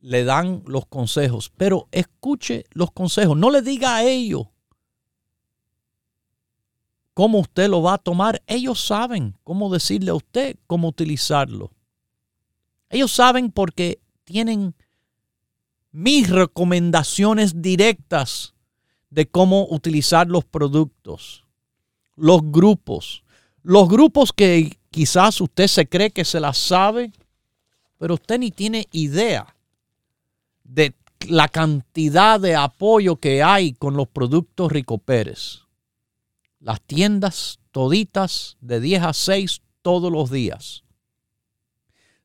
le 0.07 0.23
dan 0.23 0.63
los 0.65 0.85
consejos, 0.85 1.51
pero 1.57 1.89
escuche 1.91 2.65
los 2.71 2.91
consejos, 2.91 3.35
no 3.35 3.51
le 3.51 3.61
diga 3.61 3.97
a 3.97 4.03
ellos 4.05 4.47
cómo 7.13 7.39
usted 7.39 7.67
lo 7.67 7.81
va 7.81 7.95
a 7.95 7.97
tomar. 7.97 8.41
Ellos 8.47 8.79
saben 8.79 9.35
cómo 9.43 9.69
decirle 9.69 10.11
a 10.11 10.15
usted 10.15 10.55
cómo 10.65 10.87
utilizarlo. 10.87 11.71
Ellos 12.89 13.11
saben 13.11 13.51
porque 13.51 13.99
tienen 14.23 14.75
mis 15.91 16.29
recomendaciones 16.29 17.61
directas 17.61 18.53
de 19.09 19.27
cómo 19.27 19.67
utilizar 19.69 20.27
los 20.27 20.45
productos, 20.45 21.43
los 22.15 22.39
grupos, 22.43 23.25
los 23.61 23.89
grupos 23.89 24.31
que 24.31 24.77
quizás 24.89 25.41
usted 25.41 25.67
se 25.67 25.85
cree 25.85 26.11
que 26.11 26.23
se 26.23 26.39
las 26.39 26.57
sabe, 26.57 27.11
pero 27.97 28.13
usted 28.13 28.39
ni 28.39 28.51
tiene 28.51 28.87
idea 28.93 29.53
de 30.67 30.93
la 31.29 31.47
cantidad 31.47 32.39
de 32.39 32.55
apoyo 32.55 33.17
que 33.17 33.41
hay 33.41 33.73
con 33.73 33.95
los 33.95 34.07
productos 34.07 34.71
Rico 34.71 34.97
Pérez. 34.97 35.61
Las 36.59 36.81
tiendas 36.81 37.59
toditas 37.71 38.57
de 38.61 38.79
10 38.79 39.03
a 39.03 39.13
6 39.13 39.61
todos 39.81 40.11
los 40.11 40.29
días. 40.29 40.83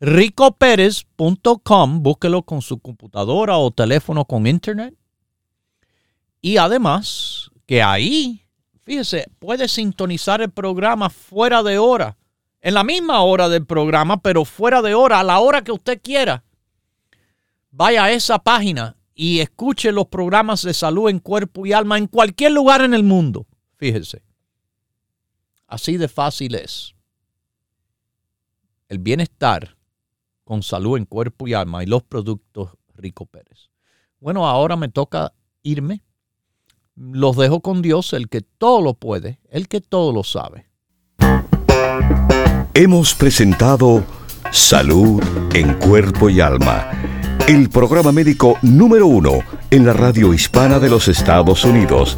ricoperez.com, 0.00 2.02
búsquelo 2.02 2.42
con 2.42 2.62
su 2.62 2.78
computadora 2.78 3.58
o 3.58 3.70
teléfono 3.70 4.24
con 4.24 4.46
internet. 4.46 4.94
Y 6.40 6.56
además, 6.56 7.50
que 7.66 7.82
ahí, 7.82 8.46
fíjese, 8.82 9.26
puede 9.38 9.68
sintonizar 9.68 10.40
el 10.40 10.50
programa 10.50 11.10
fuera 11.10 11.62
de 11.62 11.78
hora, 11.78 12.16
en 12.60 12.74
la 12.74 12.84
misma 12.84 13.22
hora 13.22 13.48
del 13.48 13.66
programa, 13.66 14.22
pero 14.22 14.44
fuera 14.44 14.82
de 14.82 14.94
hora, 14.94 15.20
a 15.20 15.24
la 15.24 15.40
hora 15.40 15.62
que 15.62 15.72
usted 15.72 16.00
quiera. 16.00 16.44
Vaya 17.70 18.04
a 18.04 18.12
esa 18.12 18.38
página 18.38 18.96
y 19.14 19.40
escuche 19.40 19.92
los 19.92 20.06
programas 20.06 20.62
de 20.62 20.74
salud 20.74 21.10
en 21.10 21.18
cuerpo 21.18 21.66
y 21.66 21.72
alma 21.72 21.98
en 21.98 22.06
cualquier 22.06 22.52
lugar 22.52 22.82
en 22.82 22.94
el 22.94 23.02
mundo. 23.02 23.46
Fíjese. 23.76 24.22
Así 25.66 25.96
de 25.96 26.08
fácil 26.08 26.54
es. 26.54 26.94
El 28.88 28.98
bienestar 28.98 29.77
con 30.48 30.62
salud 30.62 30.96
en 30.96 31.04
cuerpo 31.04 31.46
y 31.46 31.52
alma 31.52 31.82
y 31.82 31.86
los 31.86 32.02
productos 32.02 32.70
Rico 32.94 33.26
Pérez. 33.26 33.68
Bueno, 34.18 34.48
ahora 34.48 34.76
me 34.76 34.88
toca 34.88 35.34
irme. 35.62 36.02
Los 36.96 37.36
dejo 37.36 37.60
con 37.60 37.82
Dios, 37.82 38.14
el 38.14 38.30
que 38.30 38.40
todo 38.40 38.80
lo 38.80 38.94
puede, 38.94 39.40
el 39.50 39.68
que 39.68 39.82
todo 39.82 40.10
lo 40.10 40.24
sabe. 40.24 40.70
Hemos 42.72 43.12
presentado 43.12 44.02
Salud 44.50 45.22
en 45.52 45.74
Cuerpo 45.74 46.30
y 46.30 46.40
Alma, 46.40 46.92
el 47.46 47.68
programa 47.68 48.10
médico 48.10 48.56
número 48.62 49.06
uno 49.06 49.40
en 49.70 49.84
la 49.84 49.92
radio 49.92 50.32
hispana 50.32 50.78
de 50.78 50.88
los 50.88 51.08
Estados 51.08 51.62
Unidos, 51.66 52.16